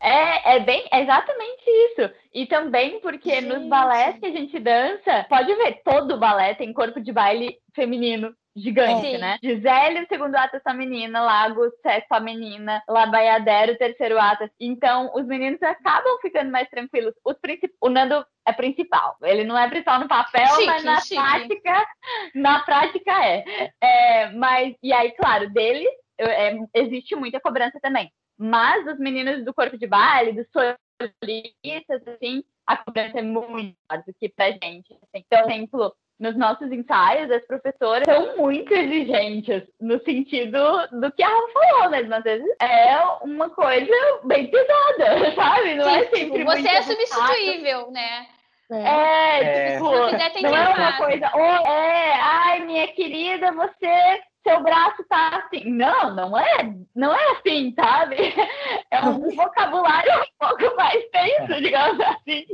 [0.00, 2.10] É, é bem é exatamente isso.
[2.32, 3.68] E também porque nos Gente.
[3.68, 9.00] balés que a gente dança, pode ver, todo balé tem corpo de baile feminino gigante,
[9.00, 9.18] Sim.
[9.18, 9.38] né?
[9.42, 14.48] Gisele, o segundo ato, essa menina, Lagos, essa menina, Labaiadero, o terceiro ato.
[14.60, 17.14] Então, os meninos acabam ficando mais tranquilos.
[17.24, 17.72] Os princip...
[17.80, 19.16] O Nando é principal.
[19.22, 21.14] Ele não é principal no papel, Chique, mas na chique.
[21.16, 21.86] prática,
[22.34, 23.72] na prática é.
[23.80, 24.30] é.
[24.30, 28.10] Mas, e aí, claro, deles é, existe muita cobrança também.
[28.38, 34.04] Mas os meninos do corpo de baile, dos solistas, assim, a cobrança é muito maior
[34.06, 34.92] do que pra gente.
[34.92, 35.24] assim.
[35.26, 40.58] Então, por exemplo, nos nossos ensaios, as professoras são muito exigentes, no sentido
[40.92, 42.14] do que a Rafa falou mesmo.
[42.14, 43.92] Às vezes é uma coisa
[44.24, 45.74] bem pesada, sabe?
[45.74, 48.26] Não é Sim, sempre tipo, você é substituível, né?
[48.70, 49.72] É, É.
[49.74, 54.22] tipo, Se não quiser, tem não é uma coisa, "Oh, é, ai, minha querida, você,
[54.42, 55.64] seu braço tá assim.
[55.70, 58.16] Não, não é, não é assim, sabe?
[58.90, 62.46] É um vocabulário um pouco mais tenso, digamos assim.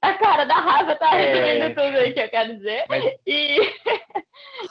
[0.00, 1.34] A cara da Rafa tá É.
[1.34, 2.84] resumindo tudo aí que eu quero dizer.
[2.88, 3.58] Mas- E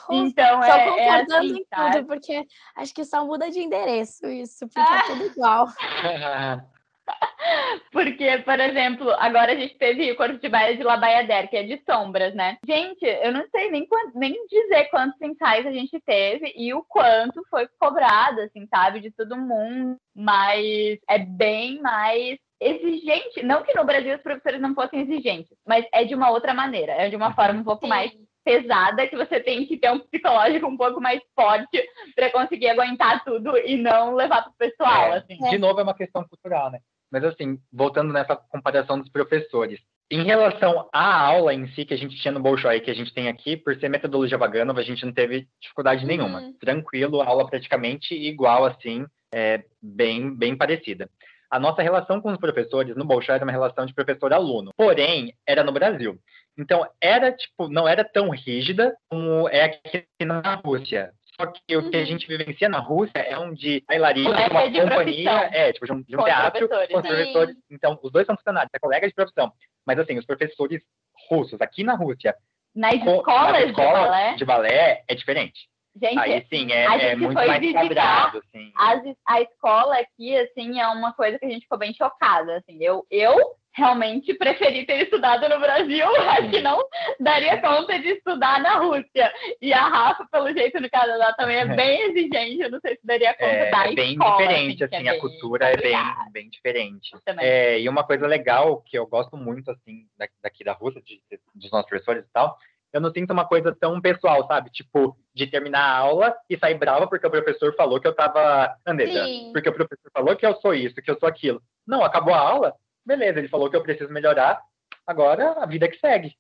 [0.10, 1.92] então Só é, é concordando assim, em sabe?
[1.98, 2.46] tudo, porque
[2.78, 5.04] acho que só muda de endereço isso, fica Ah.
[5.08, 5.68] tudo igual.
[7.92, 11.64] Porque, por exemplo, agora a gente teve o corpo de baile de Labaiader, que é
[11.64, 12.58] de sombras, né?
[12.66, 17.44] Gente, eu não sei nem, nem dizer quantos ensaios a gente teve e o quanto
[17.50, 19.00] foi cobrado, assim, sabe?
[19.00, 19.98] De todo mundo.
[20.16, 23.44] Mas é bem mais exigente.
[23.44, 26.94] Não que no Brasil os professores não fossem exigentes, mas é de uma outra maneira.
[26.94, 28.12] É de uma forma um pouco mais
[28.44, 31.82] pesada que você tem que ter um psicológico um pouco mais forte
[32.16, 35.38] para conseguir aguentar tudo e não levar pro pessoal, É, assim.
[35.38, 36.80] De novo, é uma questão cultural, né?
[37.14, 39.80] Mas assim, voltando nessa comparação dos professores.
[40.10, 43.14] Em relação à aula em si que a gente tinha no Bolshoi, que a gente
[43.14, 46.42] tem aqui, por ser metodologia Vaganova, a gente não teve dificuldade nenhuma.
[46.42, 46.54] Uhum.
[46.54, 51.08] Tranquilo, aula praticamente igual, assim, é, bem, bem parecida.
[51.52, 54.72] A nossa relação com os professores no Bolshoi era uma relação de professor-aluno.
[54.76, 56.18] Porém, era no Brasil.
[56.58, 61.14] Então, era, tipo, não era tão rígida como é aqui na Rússia.
[61.40, 62.06] Só que o que a Uhum.
[62.06, 65.60] gente vivencia na Rússia é um de bailarina, Colega uma de companhia, profissão.
[65.60, 67.10] é, tipo, de um, de um teatro professores, com os né?
[67.10, 67.56] professores.
[67.72, 69.52] Então, os dois são funcionários, é colega de profissão.
[69.86, 70.82] Mas, assim, os professores
[71.30, 72.36] russos aqui na Rússia,
[72.76, 75.68] Nas com- escolas nas de balé, de balé, é diferente.
[76.02, 78.72] gente, Aí, sim, é, é muito mais quadrado, assim.
[78.76, 82.78] as, a escola aqui, assim, é uma coisa que a gente ficou bem chocada, assim.
[82.84, 83.36] Eu, eu
[83.74, 86.82] realmente preferi ter estudado no Brasil, acho que não
[87.20, 89.34] daria conta de estudar na Rússia.
[89.62, 93.06] E a Rafa, pelo jeito, no Canadá também é bem exigente, eu não sei se
[93.06, 95.78] daria conta É, da é bem escola, diferente, que assim, é a bem cultura é
[95.78, 95.98] bem,
[96.32, 97.12] bem diferente.
[97.26, 97.46] também.
[97.46, 101.22] É, e uma coisa legal que eu gosto muito, assim, da- daqui da Rússia, de-
[101.56, 102.58] dos nossos professores e tal,
[102.92, 104.70] eu não sinto uma coisa tão pessoal, sabe?
[104.70, 108.78] Tipo, de terminar a aula e sair brava porque o professor falou que eu tava
[108.88, 109.50] Sim.
[109.52, 111.60] porque o professor falou que eu sou isso, que eu sou aquilo.
[111.88, 112.76] Não, acabou a aula,
[113.06, 114.62] beleza, ele falou que eu preciso melhorar,
[115.06, 116.36] agora a vida que segue.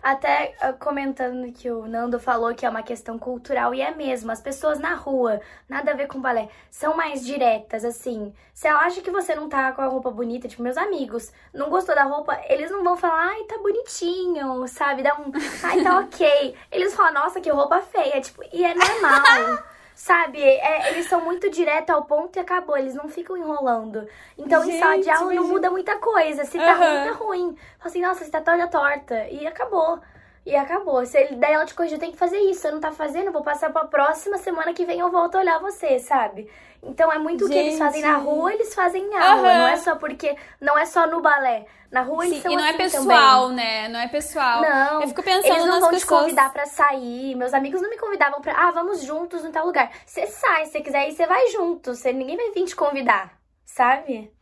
[0.00, 4.30] Até ah, comentando que o Nando falou que é uma questão cultural, e é mesmo.
[4.30, 8.32] As pessoas na rua, nada a ver com balé, são mais diretas, assim.
[8.54, 11.68] Se ela acha que você não tá com a roupa bonita, tipo, meus amigos, não
[11.68, 15.02] gostou da roupa, eles não vão falar, ai, tá bonitinho, sabe?
[15.02, 15.32] Dá um,
[15.64, 16.56] ai, tá ok.
[16.70, 19.64] Eles falam, nossa, que roupa feia, tipo, e é normal.
[20.02, 24.04] Sabe, É, eles são muito direto ao ponto e acabou, eles não ficam enrolando.
[24.36, 26.44] Então, em sala de Gente, aula não muda muita coisa.
[26.44, 27.04] Se tá Aham.
[27.04, 27.56] ruim, tá ruim.
[27.78, 29.28] Fala assim, nossa, você tá toda torta.
[29.28, 30.00] E acabou.
[30.44, 31.04] E acabou.
[31.06, 32.62] Se ele, daí ela te corrigiu, tem que fazer isso.
[32.62, 35.60] Você não tá fazendo, vou passar pra próxima semana que vem eu volto a olhar
[35.60, 36.50] você, sabe?
[36.82, 39.48] Então é muito o que eles fazem na rua, eles fazem em aula.
[39.48, 39.58] Aham.
[39.58, 40.36] Não é só porque.
[40.60, 41.64] Não é só no balé.
[41.92, 43.88] Na rua eles Sim, são e não é assim pessoal, né?
[43.88, 44.62] Não é pessoal.
[44.62, 45.02] Não.
[45.02, 46.00] Eu fico pensando Eles não vão pessoas.
[46.00, 47.36] te convidar pra sair.
[47.36, 48.54] Meus amigos não me convidavam pra.
[48.56, 49.92] Ah, vamos juntos em tal lugar.
[50.04, 51.94] Você sai, se você quiser ir, você vai junto.
[51.94, 53.32] Você, ninguém vai vir te convidar,
[53.64, 54.32] sabe?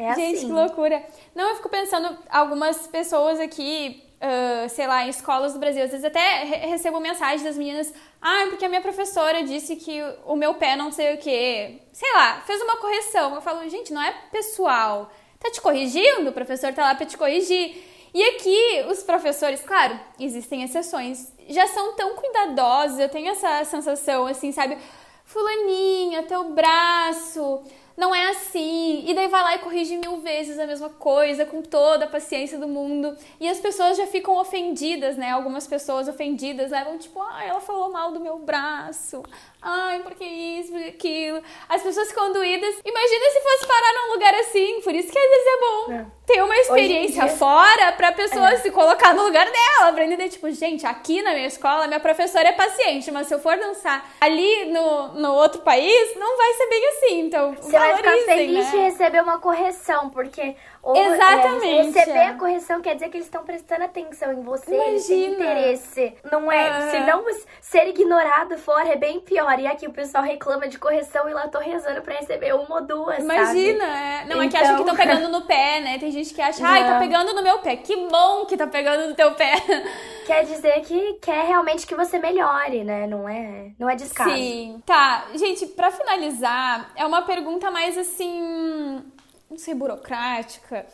[0.00, 0.46] É Gente, assim.
[0.46, 1.02] que loucura.
[1.34, 5.82] Não, eu fico pensando, algumas pessoas aqui uh, sei lá, em escolas do Brasil.
[5.82, 10.36] Às vezes até recebo mensagem das meninas, ah, porque a minha professora disse que o
[10.36, 11.80] meu pé não sei o quê.
[11.92, 13.34] Sei lá, fez uma correção.
[13.34, 15.10] Eu falo, gente, não é pessoal.
[15.38, 16.28] Tá te corrigindo?
[16.28, 17.88] O professor tá lá pra te corrigir.
[18.12, 24.26] E aqui, os professores, claro, existem exceções, já são tão cuidadosos, eu tenho essa sensação,
[24.26, 24.76] assim, sabe?
[25.24, 27.62] Fulaninha, teu braço,
[28.00, 29.04] não é assim.
[29.06, 32.58] E daí vai lá e corrige mil vezes a mesma coisa, com toda a paciência
[32.58, 33.14] do mundo.
[33.38, 35.30] E as pessoas já ficam ofendidas, né?
[35.30, 39.22] Algumas pessoas ofendidas levam tipo, ah, ela falou mal do meu braço.
[39.62, 41.42] Ai, porque isso, porque aquilo.
[41.68, 42.76] As pessoas ficam doídas.
[42.84, 44.80] Imagina se fosse parar num lugar assim.
[44.80, 46.06] Por isso que às vezes é bom é.
[46.26, 47.36] ter uma experiência dia...
[47.36, 48.56] fora pra pessoa é.
[48.56, 49.92] se colocar no lugar dela.
[49.92, 53.38] Pra entender, tipo, gente, aqui na minha escola, minha professora é paciente, mas se eu
[53.38, 57.20] for dançar ali no, no outro país, não vai ser bem assim.
[57.20, 58.70] Então, Você vai ficar feliz né?
[58.70, 61.98] de receber uma correção, porque ou, é, Exatamente.
[61.98, 64.90] É, receber a correção quer dizer que eles estão prestando atenção em você, Imagina.
[64.90, 66.14] eles têm interesse.
[66.30, 66.68] Não é?
[66.68, 66.90] Ah.
[66.90, 67.24] Se não
[67.60, 69.58] ser ignorado fora é bem pior.
[69.58, 72.86] E aqui o pessoal reclama de correção e lá tô rezando pra receber uma ou
[72.86, 73.18] duas.
[73.18, 73.98] Imagina, sabe?
[73.98, 74.24] é.
[74.24, 74.42] Não, então...
[74.42, 75.98] é que acham que estão pegando no pé, né?
[75.98, 77.76] Tem gente que acha, ai, tá pegando no meu pé.
[77.76, 79.54] Que bom que tá pegando no teu pé.
[80.26, 83.04] Quer dizer que quer realmente que você melhore, né?
[83.06, 84.30] Não é, não é descaso.
[84.30, 84.80] Sim.
[84.86, 89.02] Tá, gente, pra finalizar, é uma pergunta mais assim
[89.50, 90.86] não sei, burocrática,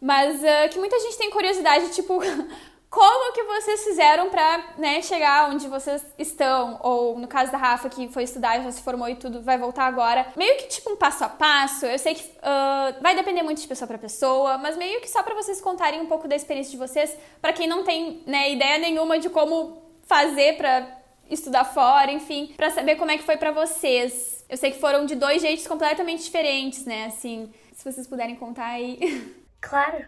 [0.00, 2.20] mas uh, que muita gente tem curiosidade, tipo,
[2.90, 6.78] como que vocês fizeram pra né, chegar onde vocês estão?
[6.82, 9.86] Ou no caso da Rafa, que foi estudar, já se formou e tudo, vai voltar
[9.86, 10.26] agora.
[10.36, 11.86] Meio que tipo um passo a passo.
[11.86, 15.22] Eu sei que uh, vai depender muito de pessoa para pessoa, mas meio que só
[15.22, 18.76] para vocês contarem um pouco da experiência de vocês, para quem não tem né, ideia
[18.76, 21.00] nenhuma de como fazer para
[21.30, 24.44] estudar fora, enfim, para saber como é que foi para vocês.
[24.50, 27.06] Eu sei que foram de dois jeitos completamente diferentes, né?
[27.06, 27.50] Assim,
[27.82, 28.98] se vocês puderem contar aí.
[29.60, 30.04] Claro.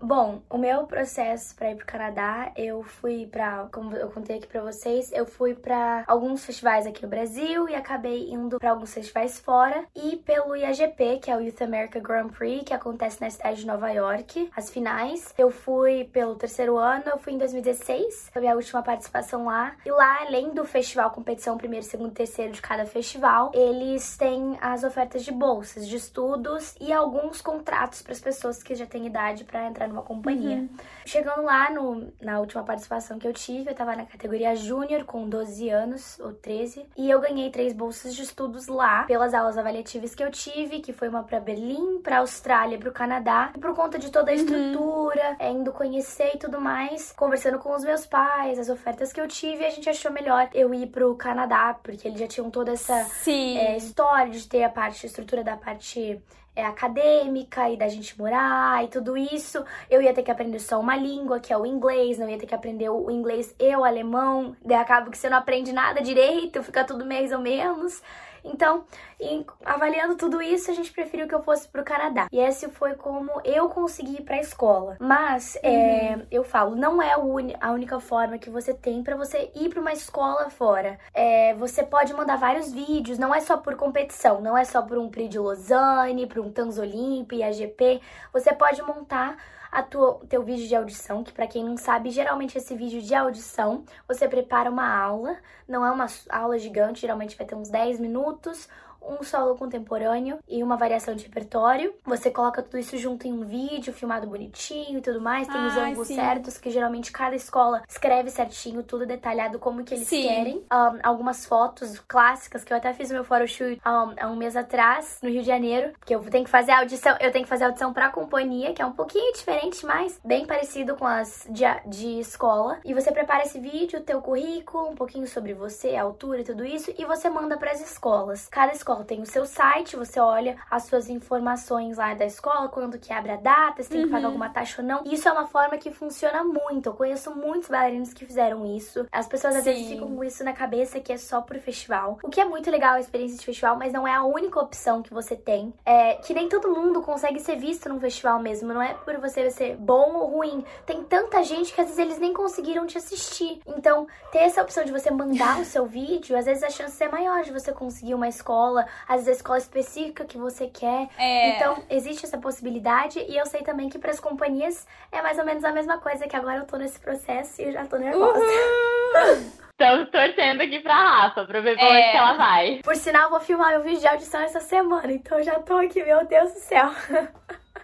[0.00, 4.46] Bom, o meu processo para ir pro Canadá, eu fui para, como eu contei aqui
[4.46, 8.94] para vocês, eu fui para alguns festivais aqui no Brasil e acabei indo para alguns
[8.94, 13.28] festivais fora e pelo IAGP, que é o Youth America Grand Prix, que acontece na
[13.28, 15.34] cidade de Nova York, as finais.
[15.36, 19.76] Eu fui pelo terceiro ano, eu fui em 2016, foi a última participação lá.
[19.84, 24.82] E lá, além do festival competição primeiro, segundo, terceiro de cada festival, eles têm as
[24.82, 29.41] ofertas de bolsas de estudos e alguns contratos para as pessoas que já têm idade
[29.44, 30.56] para entrar numa companhia.
[30.56, 30.68] Uhum.
[31.04, 35.28] Chegando lá no, na última participação que eu tive, eu tava na categoria júnior com
[35.28, 40.14] 12 anos ou 13 e eu ganhei três bolsas de estudos lá pelas aulas avaliativas
[40.14, 43.52] que eu tive, que foi uma para Berlim, para Austrália, para o Canadá.
[43.56, 44.40] E por conta de toda a uhum.
[44.40, 49.20] estrutura, é, indo conhecer e tudo mais, conversando com os meus pais, as ofertas que
[49.20, 52.72] eu tive, a gente achou melhor eu ir pro Canadá, porque eles já tinham toda
[52.72, 56.20] essa é, história de ter a parte, a estrutura da parte
[56.54, 59.64] é, acadêmica e da gente morar e tudo isso.
[59.90, 62.46] Eu ia ter que aprender só uma língua, que é o inglês, não ia ter
[62.46, 64.56] que aprender o inglês e o alemão.
[64.64, 68.02] Daí acaba que você não aprende nada direito, fica tudo mais ou menos.
[68.44, 68.84] Então,
[69.20, 72.28] em, avaliando tudo isso, a gente preferiu que eu fosse pro Canadá.
[72.32, 74.96] E esse foi como eu consegui ir pra escola.
[75.00, 76.22] Mas, é, uhum.
[76.22, 79.80] é, eu falo, não é a única forma que você tem para você ir para
[79.80, 80.98] uma escola fora.
[81.14, 84.98] É, você pode mandar vários vídeos, não é só por competição, não é só por
[84.98, 88.00] um Prix de Lausanne, por um Tanzolimp, AGP.
[88.32, 89.36] Você pode montar
[89.72, 93.14] a tua, teu vídeo de audição, que para quem não sabe, geralmente esse vídeo de
[93.14, 97.98] audição, você prepara uma aula, não é uma aula gigante, geralmente vai ter uns 10
[97.98, 98.68] minutos,
[99.08, 101.94] um solo contemporâneo e uma variação de repertório.
[102.04, 105.48] Você coloca tudo isso junto em um vídeo, filmado bonitinho e tudo mais.
[105.48, 106.14] Tem os ângulos sim.
[106.14, 110.22] certos, que geralmente cada escola escreve certinho, tudo detalhado como que eles sim.
[110.22, 110.64] querem.
[110.72, 114.56] Um, algumas fotos clássicas, que eu até fiz o meu photoshoot um, há um mês
[114.56, 117.48] atrás, no Rio de Janeiro, que eu tenho que fazer a audição, eu tenho que
[117.48, 121.46] fazer a audição pra companhia, que é um pouquinho diferente, mas bem parecido com as
[121.50, 122.78] de, de escola.
[122.84, 126.64] E você prepara esse vídeo, teu currículo, um pouquinho sobre você, a altura e tudo
[126.64, 128.48] isso, e você manda para as escolas.
[128.48, 132.68] Cada escola escola tem o seu site, você olha as suas informações lá da escola,
[132.68, 134.06] quando que abre a data, se tem uhum.
[134.06, 134.28] que pagar uhum.
[134.28, 135.02] alguma taxa ou não.
[135.04, 136.90] Isso é uma forma que funciona muito.
[136.90, 139.06] Eu conheço muitos bailarinos que fizeram isso.
[139.10, 139.72] As pessoas às Sim.
[139.72, 142.18] vezes ficam com isso na cabeça que é só pro festival.
[142.22, 145.02] O que é muito legal a experiência de festival, mas não é a única opção
[145.02, 145.72] que você tem.
[145.84, 148.72] É que nem todo mundo consegue ser visto num festival mesmo.
[148.72, 150.64] Não é por você ser bom ou ruim.
[150.84, 153.60] Tem tanta gente que às vezes eles nem conseguiram te assistir.
[153.66, 157.08] Então, ter essa opção de você mandar o seu vídeo, às vezes a chance é
[157.08, 161.08] maior de você conseguir uma escola às vezes a escola específica que você quer.
[161.18, 161.56] É.
[161.56, 165.44] Então, existe essa possibilidade e eu sei também que para as companhias é mais ou
[165.44, 168.40] menos a mesma coisa, que agora eu tô nesse processo e eu já tô nervosa.
[169.72, 172.12] Estamos torcendo aqui pra Rafa, pra ver como é.
[172.12, 172.80] que ela vai.
[172.84, 175.76] Por sinal, eu vou filmar meu vídeo de audição essa semana, então eu já tô
[175.76, 176.90] aqui, meu Deus do céu.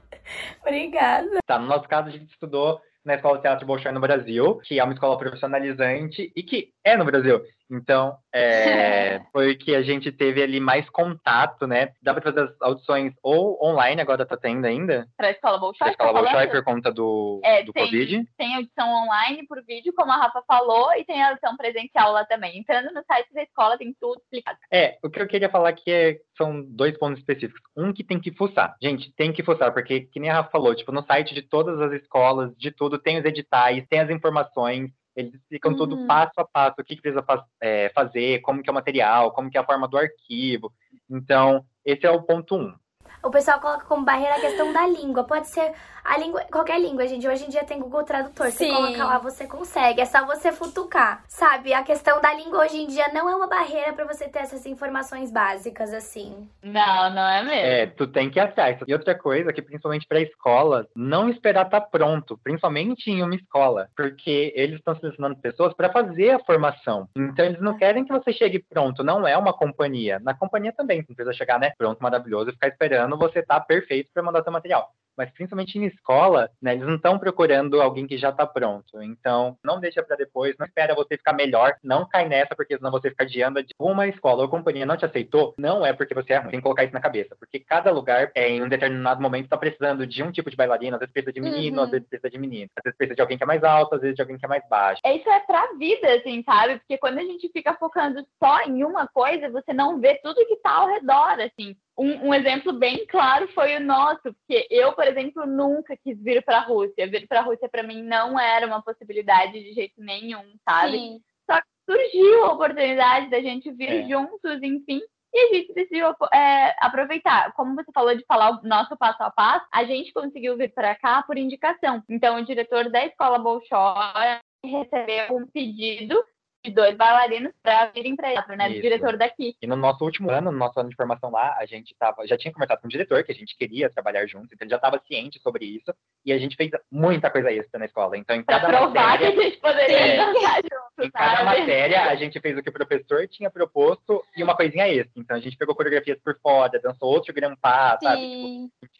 [0.60, 1.38] Obrigada.
[1.46, 4.78] Tá, no nosso caso, a gente estudou na Escola de Teatro Bolshoi no Brasil, que
[4.78, 7.40] é uma escola profissionalizante e que é no Brasil.
[7.70, 11.92] Então, é, foi que a gente teve ali mais contato, né?
[12.02, 15.06] Dá para fazer as audições ou online, agora tá tendo ainda?
[15.16, 15.78] Para a Escola Bolshoi?
[15.78, 18.24] Para a Escola tá Bolshoi, por conta do, é, do tem, Covid?
[18.36, 22.58] Tem audição online por vídeo, como a Rafa falou, e tem audição presencial lá também.
[22.58, 24.58] Entrando no site da escola, tem tudo explicado.
[24.72, 27.60] É, o que eu queria falar aqui é, são dois pontos específicos.
[27.76, 28.74] Um que tem que fuçar.
[28.82, 31.80] Gente, tem que fuçar, porque, que nem a Rafa falou, tipo, no site de todas
[31.80, 34.90] as escolas, de tudo, tem os editais, tem as informações,
[35.20, 35.78] eles explicam uhum.
[35.78, 38.74] tudo passo a passo, o que, que precisa faz, é, fazer, como que é o
[38.74, 40.72] material, como que é a forma do arquivo.
[41.08, 42.74] Então, esse é o ponto um.
[43.22, 45.24] O pessoal coloca como barreira a questão da língua.
[45.24, 45.72] Pode ser
[46.04, 47.28] a língua, qualquer língua, gente.
[47.28, 48.50] Hoje em dia tem Google Tradutor.
[48.50, 48.68] Sim.
[48.68, 50.00] Você coloca lá, você consegue.
[50.00, 51.22] É só você futucar.
[51.28, 51.74] Sabe?
[51.74, 54.64] A questão da língua hoje em dia não é uma barreira para você ter essas
[54.64, 56.48] informações básicas, assim.
[56.62, 57.60] Não, não é mesmo.
[57.60, 58.78] É, tu tem que atrás.
[58.86, 63.34] E outra coisa que, principalmente para escolas, não esperar estar tá pronto, principalmente em uma
[63.34, 67.08] escola, porque eles estão selecionando pessoas para fazer a formação.
[67.14, 69.04] Então, eles não querem que você chegue pronto.
[69.04, 70.18] Não é uma companhia.
[70.20, 71.72] Na companhia também, você não precisa chegar, né?
[71.76, 75.78] Pronto, maravilhoso, e ficar esperando você estar tá perfeito para mandar seu material mas principalmente
[75.78, 79.02] em escola, né, eles não estão procurando alguém que já está pronto.
[79.02, 82.90] Então, não deixa para depois, não espera você ficar melhor, não cai nessa, porque senão
[82.90, 86.32] você fica adiando de uma escola ou companhia não te aceitou, não é porque você
[86.32, 89.20] é ruim, tem que colocar isso na cabeça, porque cada lugar, é, em um determinado
[89.20, 91.84] momento, está precisando de um tipo de bailarina, às vezes precisa de menino, uhum.
[91.84, 94.00] às vezes precisa de menino, às vezes precisa de alguém que é mais alto, às
[94.00, 95.02] vezes de alguém que é mais baixo.
[95.04, 96.78] É, isso é pra vida, assim, sabe?
[96.78, 100.56] Porque quando a gente fica focando só em uma coisa, você não vê tudo que
[100.56, 101.76] tá ao redor, assim.
[102.00, 106.42] Um, um, exemplo bem claro foi o nosso, porque eu, por exemplo, nunca quis vir
[106.44, 107.06] para a Rússia.
[107.06, 110.98] Vir para a Rússia para mim não era uma possibilidade de jeito nenhum, sabe?
[110.98, 111.20] Sim.
[111.50, 114.08] Só que surgiu a oportunidade da gente vir é.
[114.08, 115.00] juntos, enfim,
[115.32, 117.52] e a gente decidiu é, aproveitar.
[117.52, 120.94] Como você falou de falar o nosso passo a passo, a gente conseguiu vir para
[120.94, 122.02] cá por indicação.
[122.08, 126.22] Então, o diretor da escola Bolshoi recebeu um pedido
[126.64, 128.68] de dois bailarinos para virem para teatro, né?
[128.68, 128.76] Isso.
[128.76, 129.56] Do diretor daqui.
[129.60, 132.36] E no nosso último ano, no nosso ano de formação lá, a gente tava, já
[132.36, 135.00] tinha conversado com o diretor que a gente queria trabalhar juntos, então ele já estava
[135.06, 135.94] ciente sobre isso,
[136.24, 138.16] e a gente fez muita coisa extra na escola.
[138.16, 141.44] Então, em cada pra provar matéria, que a gente poderia é, dançar juntos, Em cada
[141.44, 145.12] matéria, a gente fez o que o professor tinha proposto e uma coisinha extra.
[145.16, 148.20] Então, a gente pegou coreografias por fora, dançou outro grampá, sabe?
[148.20, 148.99] Tipo,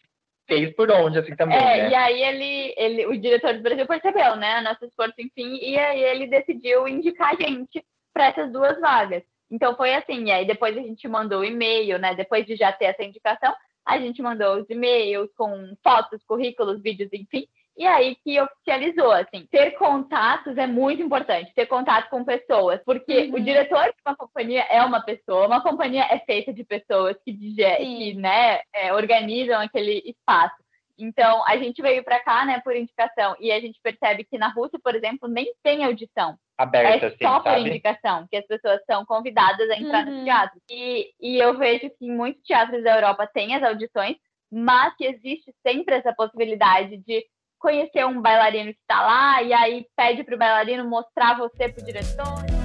[0.51, 1.91] fez por onde, assim, também, é, né?
[1.91, 6.03] E aí ele, ele, o diretor do Brasil percebeu, né, nosso esforço, enfim, e aí
[6.03, 9.23] ele decidiu indicar a gente para essas duas vagas.
[9.49, 12.73] Então foi assim, e aí depois a gente mandou o e-mail, né, depois de já
[12.73, 13.55] ter essa indicação,
[13.87, 17.47] a gente mandou os e-mails com fotos, currículos, vídeos, enfim,
[17.81, 23.23] e aí que oficializou, assim, ter contatos é muito importante, ter contato com pessoas, porque
[23.23, 23.37] uhum.
[23.37, 27.33] o diretor de uma companhia é uma pessoa, uma companhia é feita de pessoas que,
[27.33, 30.57] que né, é, organizam aquele espaço.
[30.99, 34.49] Então, a gente veio para cá, né, por indicação, e a gente percebe que na
[34.49, 36.37] Rússia, por exemplo, nem tem audição.
[36.59, 40.19] Aberta, é só por indicação, que as pessoas são convidadas a entrar uhum.
[40.19, 40.61] no teatro.
[40.71, 44.19] E, e eu vejo que em muitos teatros da Europa tem as audições,
[44.53, 47.25] mas que existe sempre essa possibilidade de
[47.61, 51.83] conhecer um bailarino que está lá e aí pede para o bailarino mostrar você para
[51.83, 52.61] o diretor.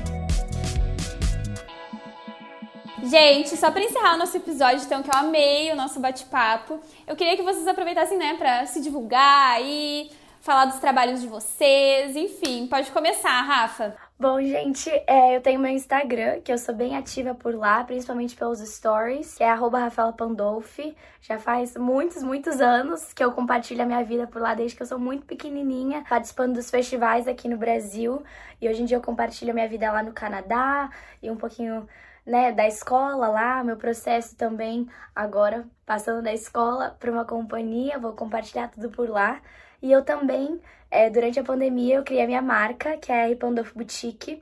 [3.03, 7.15] Gente, só para encerrar o nosso episódio, então, que eu amei o nosso bate-papo, eu
[7.15, 10.09] queria que vocês aproveitassem, né, para se divulgar e
[10.41, 13.95] falar dos trabalhos de vocês, enfim, pode começar, Rafa.
[14.17, 18.33] Bom, gente, é, eu tenho meu Instagram, que eu sou bem ativa por lá, principalmente
[18.33, 20.95] pelos stories, que é arroba Rafaela Pandolfi.
[21.19, 24.83] Já faz muitos, muitos anos que eu compartilho a minha vida por lá, desde que
[24.83, 28.23] eu sou muito pequenininha, participando dos festivais aqui no Brasil.
[28.61, 30.89] E hoje em dia eu compartilho a minha vida lá no Canadá
[31.21, 31.85] e um pouquinho
[32.25, 38.13] né, da escola lá, meu processo também agora passando da escola para uma companhia, vou
[38.13, 39.41] compartilhar tudo por lá.
[39.81, 40.59] E eu também,
[40.95, 44.41] é, durante a pandemia, eu criei a minha marca, que é a Ripandolf Boutique,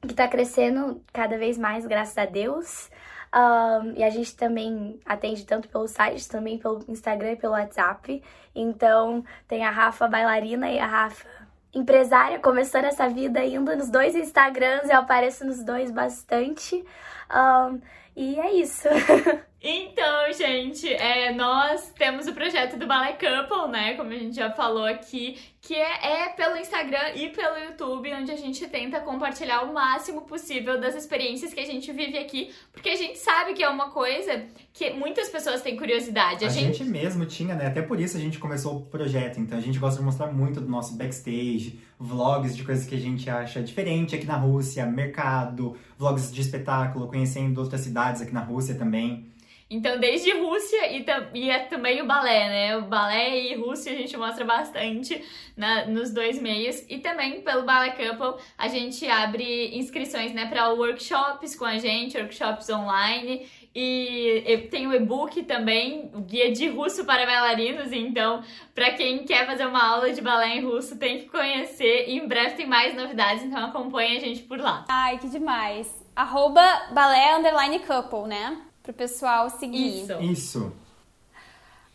[0.00, 2.90] que está crescendo cada vez mais, graças a Deus.
[3.34, 8.22] Um, e a gente também atende tanto pelo site, também pelo Instagram e pelo WhatsApp.
[8.54, 11.26] Então, tem a Rafa bailarina e a Rafa
[11.74, 16.84] empresária, começando essa vida indo nos dois Instagrams, eu apareço nos dois bastante.
[17.28, 17.80] Um,
[18.16, 18.88] e é isso.
[19.66, 23.94] Então, gente, é, nós temos o projeto do Ballet Couple, né?
[23.94, 28.30] Como a gente já falou aqui, que é, é, pelo Instagram e pelo YouTube, onde
[28.30, 32.90] a gente tenta compartilhar o máximo possível das experiências que a gente vive aqui, porque
[32.90, 36.44] a gente sabe que é uma coisa que muitas pessoas têm curiosidade.
[36.44, 36.80] A, a gente...
[36.80, 36.90] gente...
[36.90, 37.68] mesmo tinha, né?
[37.68, 39.40] Até por isso a gente começou o projeto.
[39.40, 43.00] Então a gente gosta de mostrar muito do nosso backstage, vlogs de coisas que a
[43.00, 48.40] gente acha diferente aqui na Rússia, mercado, vlogs de espetáculo, conhecendo outras cidades aqui na
[48.40, 49.32] Rússia também.
[49.70, 52.76] Então, desde Rússia e, e é também o balé, né?
[52.76, 55.20] O balé e Rússia a gente mostra bastante
[55.56, 56.84] na, nos dois meios.
[56.88, 62.16] E também pelo Ballet Couple a gente abre inscrições, né, para workshops com a gente,
[62.16, 63.46] workshops online.
[63.76, 67.90] E tem o e-book também, o guia de russo para bailarinos.
[67.90, 68.40] Então,
[68.72, 72.08] para quem quer fazer uma aula de balé em russo, tem que conhecer.
[72.08, 74.84] E em breve tem mais novidades, então acompanhe a gente por lá.
[74.88, 75.92] Ai, que demais.
[76.14, 76.62] Arroba
[76.92, 78.58] balé underline couple, né?
[78.80, 80.02] Pro pessoal seguir.
[80.02, 80.22] Isso.
[80.22, 80.72] Isso.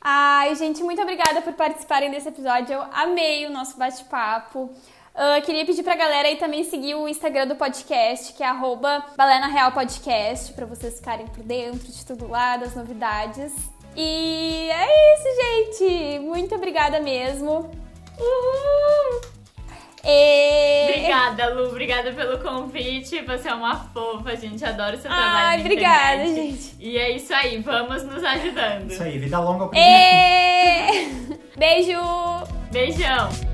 [0.02, 2.74] Ai, gente, muito obrigada por participarem desse episódio.
[2.74, 4.70] Eu amei o nosso bate-papo.
[5.16, 9.04] Uh, queria pedir pra galera aí também seguir o Instagram do podcast, que é arroba
[9.18, 13.54] Balena Real Podcast, pra vocês ficarem por dentro de tudo lá, das novidades.
[13.96, 16.20] E é isso, gente!
[16.20, 17.70] Muito obrigada mesmo!
[18.18, 19.40] Uhul!
[20.04, 20.90] E...
[20.90, 21.70] Obrigada, Lu.
[21.70, 23.22] Obrigada pelo convite.
[23.22, 25.48] Você é uma fofa, a gente adora o seu trabalho.
[25.48, 26.76] Ai, obrigada, gente.
[26.80, 28.90] E é isso aí, vamos nos ajudando.
[28.90, 31.40] Isso aí, vida longa ao e...
[31.58, 32.00] Beijo!
[32.72, 33.49] Beijão!